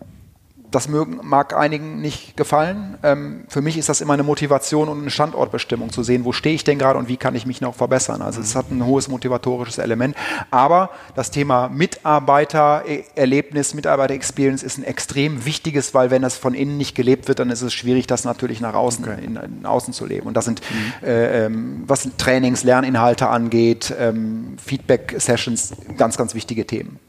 das 0.73 0.87
mögen, 0.87 1.19
mag 1.21 1.55
einigen 1.55 2.01
nicht 2.01 2.35
gefallen. 2.35 2.97
Ähm, 3.03 3.43
für 3.47 3.61
mich 3.61 3.77
ist 3.77 3.89
das 3.89 4.01
immer 4.01 4.13
eine 4.13 4.23
Motivation 4.23 4.89
und 4.89 5.01
eine 5.01 5.11
Standortbestimmung 5.11 5.91
zu 5.91 6.01
sehen, 6.01 6.25
wo 6.25 6.31
stehe 6.31 6.55
ich 6.55 6.63
denn 6.63 6.79
gerade 6.79 6.97
und 6.97 7.07
wie 7.07 7.17
kann 7.17 7.35
ich 7.35 7.45
mich 7.45 7.61
noch 7.61 7.75
verbessern. 7.75 8.23
Also 8.23 8.41
es 8.41 8.55
hat 8.55 8.71
ein 8.71 8.85
hohes 8.85 9.07
motivatorisches 9.07 9.77
Element. 9.77 10.15
Aber 10.49 10.89
das 11.15 11.29
Thema 11.29 11.69
Mitarbeitererlebnis, 11.69 13.75
Mitarbeiter-Experience 13.75 14.63
ist 14.63 14.79
ein 14.79 14.83
extrem 14.83 15.45
wichtiges, 15.45 15.93
weil 15.93 16.09
wenn 16.09 16.23
das 16.23 16.37
von 16.37 16.55
innen 16.55 16.77
nicht 16.77 16.95
gelebt 16.95 17.27
wird, 17.27 17.39
dann 17.39 17.51
ist 17.51 17.61
es 17.61 17.73
schwierig, 17.73 18.07
das 18.07 18.23
natürlich 18.23 18.59
nach 18.59 18.73
außen, 18.73 19.05
okay. 19.05 19.23
in, 19.23 19.35
in, 19.35 19.65
außen 19.65 19.93
zu 19.93 20.05
leben. 20.05 20.27
Und 20.27 20.35
das 20.35 20.45
sind, 20.45 20.61
mhm. 20.61 21.07
äh, 21.07 21.45
ähm, 21.45 21.83
was 21.85 22.09
Trainings, 22.17 22.63
Lerninhalte 22.63 23.27
angeht, 23.27 23.93
ähm, 23.99 24.55
Feedback-Sessions, 24.63 25.73
ganz, 25.97 26.17
ganz 26.17 26.33
wichtige 26.33 26.65
Themen. 26.65 26.99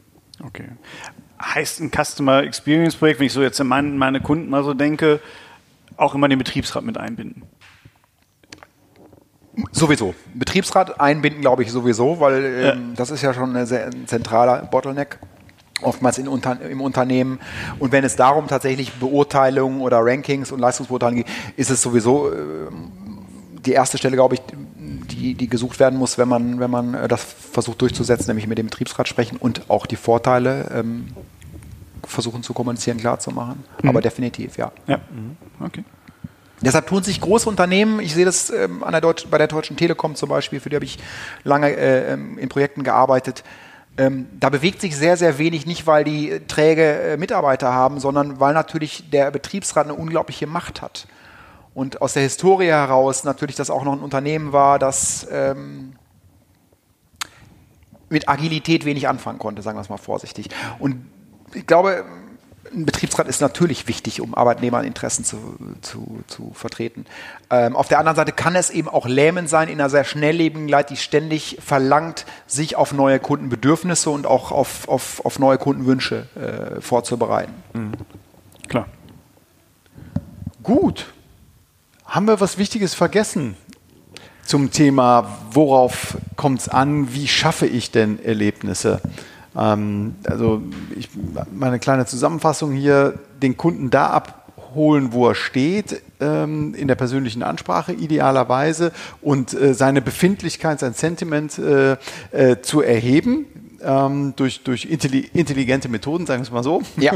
Okay 0.45 0.65
heißt 1.41 1.81
ein 1.81 1.91
Customer 1.91 2.43
Experience 2.43 2.95
Projekt, 2.95 3.19
wenn 3.19 3.27
ich 3.27 3.33
so 3.33 3.41
jetzt 3.41 3.59
an 3.59 3.67
meine, 3.67 3.89
meine 3.89 4.21
Kunden 4.21 4.49
mal 4.49 4.63
so 4.63 4.73
denke, 4.73 5.19
auch 5.97 6.15
immer 6.15 6.27
den 6.27 6.37
Betriebsrat 6.37 6.83
mit 6.83 6.97
einbinden? 6.97 7.43
Sowieso. 9.71 10.13
Betriebsrat 10.33 10.99
einbinden, 10.99 11.41
glaube 11.41 11.63
ich, 11.63 11.71
sowieso, 11.71 12.19
weil 12.19 12.43
ähm, 12.43 12.63
ja. 12.63 12.75
das 12.95 13.09
ist 13.09 13.21
ja 13.21 13.33
schon 13.33 13.55
ein 13.55 13.65
sehr 13.65 13.89
zentraler 14.05 14.63
Bottleneck 14.63 15.19
oftmals 15.81 16.17
in 16.17 16.27
unter, 16.27 16.59
im 16.61 16.81
Unternehmen. 16.81 17.39
Und 17.79 17.91
wenn 17.91 18.03
es 18.03 18.15
darum 18.15 18.47
tatsächlich 18.47 18.93
Beurteilungen 18.93 19.81
oder 19.81 19.99
Rankings 20.01 20.51
und 20.51 20.59
Leistungsbeurteilungen 20.59 21.23
geht, 21.23 21.33
ist 21.57 21.69
es 21.69 21.81
sowieso 21.81 22.31
äh, 22.31 22.35
die 23.65 23.71
erste 23.71 23.97
Stelle, 23.97 24.15
glaube 24.15 24.35
ich, 24.35 24.41
die 25.25 25.33
die, 25.33 25.49
gesucht 25.49 25.79
werden 25.79 25.97
muss, 25.97 26.17
wenn 26.17 26.27
man, 26.27 26.59
wenn 26.59 26.71
man 26.71 26.93
äh, 26.93 27.07
das 27.07 27.23
versucht 27.23 27.81
durchzusetzen, 27.81 28.27
nämlich 28.27 28.47
mit 28.47 28.57
dem 28.57 28.67
Betriebsrat 28.67 29.07
sprechen 29.07 29.37
und 29.37 29.69
auch 29.69 29.85
die 29.85 29.95
Vorteile 29.95 30.69
ähm, 30.73 31.07
versuchen 32.03 32.43
zu 32.43 32.53
kommunizieren, 32.53 32.97
klar 32.97 33.19
zu 33.19 33.31
machen. 33.31 33.63
Mhm. 33.81 33.89
Aber 33.89 34.01
definitiv, 34.01 34.57
ja. 34.57 34.71
Ja, 34.87 34.97
mhm. 34.97 35.37
okay. 35.65 35.83
Deshalb 36.61 36.87
tun 36.87 37.03
sich 37.03 37.19
große 37.19 37.49
Unternehmen, 37.49 37.99
ich 37.99 38.13
sehe 38.13 38.25
das 38.25 38.49
ähm, 38.49 38.83
an 38.83 38.91
der 38.91 39.01
Deutsch, 39.01 39.27
bei 39.29 39.37
der 39.37 39.47
Deutschen 39.47 39.75
Telekom 39.75 40.15
zum 40.15 40.29
Beispiel, 40.29 40.59
für 40.59 40.69
die 40.69 40.75
habe 40.75 40.85
ich 40.85 40.97
lange 41.43 41.69
äh, 41.75 42.13
ähm, 42.13 42.37
in 42.37 42.49
Projekten 42.49 42.83
gearbeitet, 42.83 43.43
ähm, 43.97 44.27
da 44.39 44.49
bewegt 44.49 44.81
sich 44.81 44.97
sehr, 44.97 45.15
sehr 45.15 45.37
wenig, 45.37 45.65
nicht 45.65 45.87
weil 45.87 46.03
die 46.03 46.31
äh, 46.31 46.39
träge 46.41 46.83
äh, 46.83 47.17
Mitarbeiter 47.17 47.73
haben, 47.73 47.99
sondern 47.99 48.39
weil 48.39 48.53
natürlich 48.53 49.09
der 49.09 49.31
Betriebsrat 49.31 49.85
eine 49.85 49.93
unglaubliche 49.93 50.47
Macht 50.47 50.81
hat. 50.81 51.07
Und 51.75 52.01
aus 52.01 52.13
der 52.13 52.23
Historie 52.23 52.67
heraus 52.67 53.25
natürlich 53.25 53.57
das 53.57 53.69
auch 53.69 53.83
noch 53.83 53.93
ein 53.93 53.99
Unternehmen 53.99 54.53
war, 54.53 54.79
das 54.79 55.27
ähm, 55.29 55.93
mit 58.09 58.29
Agilität 58.29 58.85
wenig 58.85 59.09
anfangen 59.09 59.39
konnte, 59.39 59.61
sagen 59.61 59.77
wir 59.77 59.81
es 59.81 59.89
mal 59.89 59.97
vorsichtig. 59.97 60.47
Und 60.79 61.05
ich 61.53 61.67
glaube, 61.67 62.05
ein 62.73 62.85
Betriebsrat 62.85 63.27
ist 63.27 63.41
natürlich 63.41 63.89
wichtig, 63.89 64.21
um 64.21 64.33
Arbeitnehmerinteressen 64.35 65.25
zu, 65.25 65.37
zu, 65.81 66.23
zu 66.27 66.51
vertreten. 66.53 67.05
Ähm, 67.49 67.75
auf 67.75 67.89
der 67.89 67.99
anderen 67.99 68.15
Seite 68.15 68.31
kann 68.31 68.55
es 68.55 68.69
eben 68.69 68.87
auch 68.87 69.05
lähmend 69.05 69.49
sein 69.49 69.67
in 69.67 69.79
einer 69.79 69.89
sehr 69.89 70.05
schnelllebigen 70.05 70.69
Leid, 70.69 70.89
die 70.89 70.97
ständig 70.97 71.57
verlangt, 71.61 72.25
sich 72.47 72.77
auf 72.77 72.93
neue 72.93 73.19
Kundenbedürfnisse 73.19 74.09
und 74.09 74.25
auch 74.25 74.53
auf, 74.53 74.87
auf, 74.87 75.23
auf 75.25 75.39
neue 75.39 75.57
Kundenwünsche 75.57 76.27
äh, 76.35 76.79
vorzubereiten. 76.79 77.53
Mhm. 77.73 77.91
Klar. 78.69 78.87
Gut. 80.63 81.13
Haben 82.15 82.27
wir 82.29 82.39
was 82.39 82.57
Wichtiges 82.57 82.93
vergessen 82.93 83.57
zum 84.45 84.71
Thema, 84.71 85.37
worauf 85.51 86.15
kommt 86.37 86.61
es 86.61 86.69
an, 86.69 87.13
wie 87.13 87.27
schaffe 87.27 87.65
ich 87.65 87.91
denn 87.91 88.23
Erlebnisse? 88.23 89.01
Ähm, 89.53 90.15
also 90.23 90.61
ich, 90.95 91.09
meine 91.51 91.77
kleine 91.77 92.05
Zusammenfassung 92.05 92.71
hier, 92.71 93.19
den 93.41 93.57
Kunden 93.57 93.89
da 93.89 94.11
abholen, 94.11 95.11
wo 95.11 95.27
er 95.27 95.35
steht, 95.35 96.01
ähm, 96.21 96.73
in 96.73 96.87
der 96.87 96.95
persönlichen 96.95 97.43
Ansprache 97.43 97.91
idealerweise 97.91 98.93
und 99.21 99.53
äh, 99.53 99.73
seine 99.73 100.01
Befindlichkeit, 100.01 100.79
sein 100.79 100.93
Sentiment 100.93 101.59
äh, 101.59 101.97
äh, 102.31 102.61
zu 102.61 102.81
erheben, 102.81 103.45
ähm, 103.81 104.31
durch, 104.37 104.63
durch 104.63 104.85
intelligente 104.85 105.89
Methoden, 105.89 106.25
sagen 106.25 106.43
wir 106.43 106.47
es 106.47 106.51
mal 106.51 106.63
so. 106.63 106.81
Ja. 106.95 107.11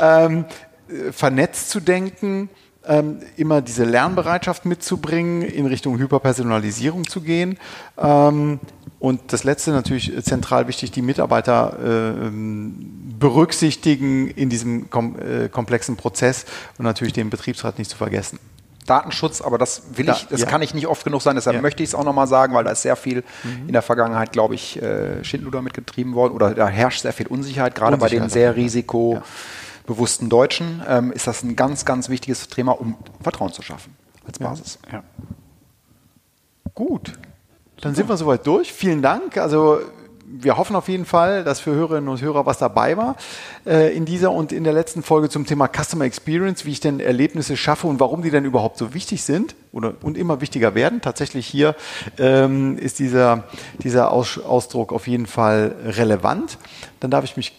ähm, 0.26 0.44
vernetzt 1.12 1.70
zu 1.70 1.78
denken, 1.78 2.50
ähm, 2.86 3.20
immer 3.36 3.60
diese 3.60 3.84
Lernbereitschaft 3.84 4.64
mitzubringen, 4.64 5.42
in 5.42 5.66
Richtung 5.66 5.98
Hyperpersonalisierung 5.98 7.06
zu 7.06 7.20
gehen. 7.20 7.58
Ähm, 7.98 8.60
und 8.98 9.32
das 9.32 9.44
Letzte 9.44 9.72
natürlich 9.72 10.12
zentral 10.24 10.68
wichtig, 10.68 10.92
die 10.92 11.02
Mitarbeiter 11.02 11.76
äh, 12.28 12.30
berücksichtigen 13.18 14.28
in 14.28 14.48
diesem 14.48 14.90
kom 14.90 15.16
äh, 15.18 15.48
komplexen 15.48 15.96
Prozess 15.96 16.44
und 16.78 16.84
natürlich 16.84 17.12
den 17.12 17.30
Betriebsrat 17.30 17.78
nicht 17.78 17.90
zu 17.90 17.96
vergessen. 17.96 18.38
Datenschutz, 18.86 19.40
aber 19.40 19.58
das 19.58 19.82
will 19.94 20.08
ich, 20.08 20.26
das 20.26 20.40
ja. 20.40 20.46
kann 20.46 20.60
ich 20.60 20.74
nicht 20.74 20.88
oft 20.88 21.04
genug 21.04 21.22
sein, 21.22 21.36
deshalb 21.36 21.54
ja. 21.54 21.62
möchte 21.62 21.84
ich 21.84 21.90
es 21.90 21.94
auch 21.94 22.04
nochmal 22.04 22.26
sagen, 22.26 22.52
weil 22.52 22.64
da 22.64 22.72
ist 22.72 22.82
sehr 22.82 22.96
viel 22.96 23.22
mhm. 23.44 23.68
in 23.68 23.72
der 23.72 23.82
Vergangenheit, 23.82 24.32
glaube 24.32 24.56
ich, 24.56 24.82
äh, 24.82 25.22
Schindluder 25.22 25.62
mitgetrieben 25.62 26.14
worden 26.14 26.34
oder 26.34 26.52
da 26.52 26.66
herrscht 26.66 27.02
sehr 27.02 27.12
viel 27.12 27.28
Unsicherheit, 27.28 27.76
gerade 27.76 27.94
Unsicherheit 27.94 28.20
bei 28.20 28.24
den 28.24 28.28
sehr 28.28 28.56
risiko 28.56 29.14
ja 29.14 29.22
bewussten 29.86 30.28
Deutschen, 30.28 30.82
ähm, 30.86 31.12
ist 31.12 31.26
das 31.26 31.42
ein 31.42 31.56
ganz, 31.56 31.84
ganz 31.84 32.08
wichtiges 32.08 32.48
Thema, 32.48 32.72
um 32.72 32.96
Vertrauen 33.22 33.52
zu 33.52 33.62
schaffen 33.62 33.96
als 34.26 34.38
Basis. 34.38 34.78
Ja. 34.86 34.98
ja. 34.98 35.02
Gut, 36.74 37.12
dann 37.80 37.94
sind 37.94 38.08
wir 38.08 38.16
soweit 38.16 38.46
durch. 38.46 38.72
Vielen 38.72 39.02
Dank. 39.02 39.36
Also 39.36 39.80
wir 40.34 40.56
hoffen 40.56 40.76
auf 40.76 40.88
jeden 40.88 41.04
Fall, 41.04 41.44
dass 41.44 41.60
für 41.60 41.72
Hörerinnen 41.72 42.08
und 42.08 42.22
Hörer 42.22 42.46
was 42.46 42.56
dabei 42.58 42.96
war 42.96 43.16
äh, 43.66 43.94
in 43.94 44.06
dieser 44.06 44.32
und 44.32 44.50
in 44.50 44.64
der 44.64 44.72
letzten 44.72 45.02
Folge 45.02 45.28
zum 45.28 45.44
Thema 45.44 45.68
Customer 45.68 46.04
Experience, 46.04 46.64
wie 46.64 46.70
ich 46.70 46.80
denn 46.80 47.00
Erlebnisse 47.00 47.56
schaffe 47.56 47.86
und 47.86 48.00
warum 48.00 48.22
die 48.22 48.30
denn 48.30 48.44
überhaupt 48.44 48.78
so 48.78 48.94
wichtig 48.94 49.22
sind 49.22 49.54
oder, 49.72 49.94
und 50.02 50.16
immer 50.16 50.40
wichtiger 50.40 50.74
werden. 50.74 51.02
Tatsächlich 51.02 51.46
hier 51.46 51.76
ähm, 52.18 52.78
ist 52.78 52.98
dieser, 52.98 53.44
dieser 53.82 54.10
Aus, 54.10 54.38
Ausdruck 54.38 54.92
auf 54.92 55.06
jeden 55.06 55.26
Fall 55.26 55.76
relevant. 55.84 56.56
Dann 57.00 57.10
darf 57.10 57.24
ich 57.24 57.36
mich 57.36 57.52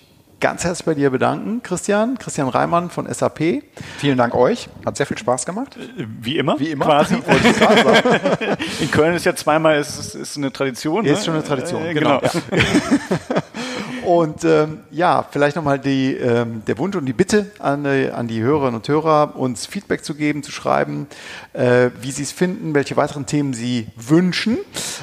ganz 0.43 0.65
herzlich 0.65 0.85
bei 0.85 0.93
dir 0.93 1.09
bedanken, 1.09 1.63
Christian. 1.63 2.17
Christian 2.17 2.49
Reimann 2.49 2.89
von 2.89 3.11
SAP. 3.11 3.63
Vielen 3.97 4.17
Dank 4.17 4.35
euch. 4.35 4.67
Hat 4.85 4.97
sehr 4.97 5.05
viel 5.05 5.17
Spaß 5.17 5.45
gemacht. 5.45 5.77
Wie 5.95 6.37
immer. 6.37 6.59
Wie 6.59 6.71
immer. 6.71 6.83
Quasi. 6.83 7.15
In 8.81 8.91
Köln 8.91 9.15
ist 9.15 9.23
ja 9.23 9.33
zweimal 9.37 9.79
ist, 9.79 10.15
ist 10.15 10.35
eine 10.35 10.51
Tradition. 10.51 11.05
Ist 11.05 11.19
ne? 11.19 11.25
schon 11.25 11.33
eine 11.35 11.45
Tradition. 11.45 11.85
Äh, 11.85 11.93
genau. 11.93 12.19
genau. 12.19 12.33
Ja. 12.51 12.57
Und 14.05 14.43
ähm, 14.43 14.79
ja, 14.91 15.25
vielleicht 15.29 15.55
nochmal 15.55 15.79
die, 15.79 16.15
ähm, 16.15 16.63
der 16.65 16.77
Wunsch 16.77 16.95
und 16.95 17.05
die 17.05 17.13
Bitte 17.13 17.51
an, 17.59 17.85
äh, 17.85 18.09
an 18.09 18.27
die 18.27 18.41
Hörerinnen 18.41 18.75
und 18.75 18.87
Hörer, 18.87 19.35
uns 19.35 19.65
Feedback 19.65 20.03
zu 20.03 20.15
geben, 20.15 20.43
zu 20.43 20.51
schreiben, 20.51 21.07
äh, 21.53 21.89
wie 22.01 22.11
Sie 22.11 22.23
es 22.23 22.31
finden, 22.31 22.75
welche 22.75 22.97
weiteren 22.97 23.25
Themen 23.25 23.53
Sie 23.53 23.87
wünschen, 23.95 24.57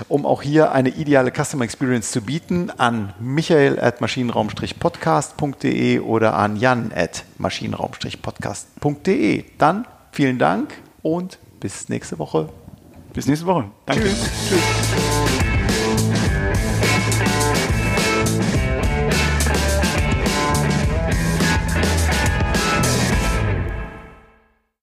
um 0.08 0.26
auch 0.26 0.42
hier 0.42 0.72
eine 0.72 0.90
ideale 0.90 1.32
Customer 1.32 1.64
Experience 1.64 2.10
zu 2.10 2.22
bieten, 2.22 2.70
an 2.76 3.14
michael 3.18 3.80
at 3.80 4.00
maschinenraum-podcast.de 4.00 6.00
oder 6.00 6.34
an 6.34 6.56
jan 6.56 6.92
at 6.94 7.24
maschinenraum-podcast.de. 7.38 9.44
Dann 9.58 9.86
vielen 10.12 10.38
Dank 10.38 10.74
und 11.02 11.38
bis 11.60 11.88
nächste 11.88 12.18
Woche. 12.18 12.48
Bis 13.12 13.26
nächste 13.26 13.46
Woche. 13.46 13.64
Danke. 13.86 14.04
Tschüss. 14.04 14.30
Tschüss. 14.48 14.60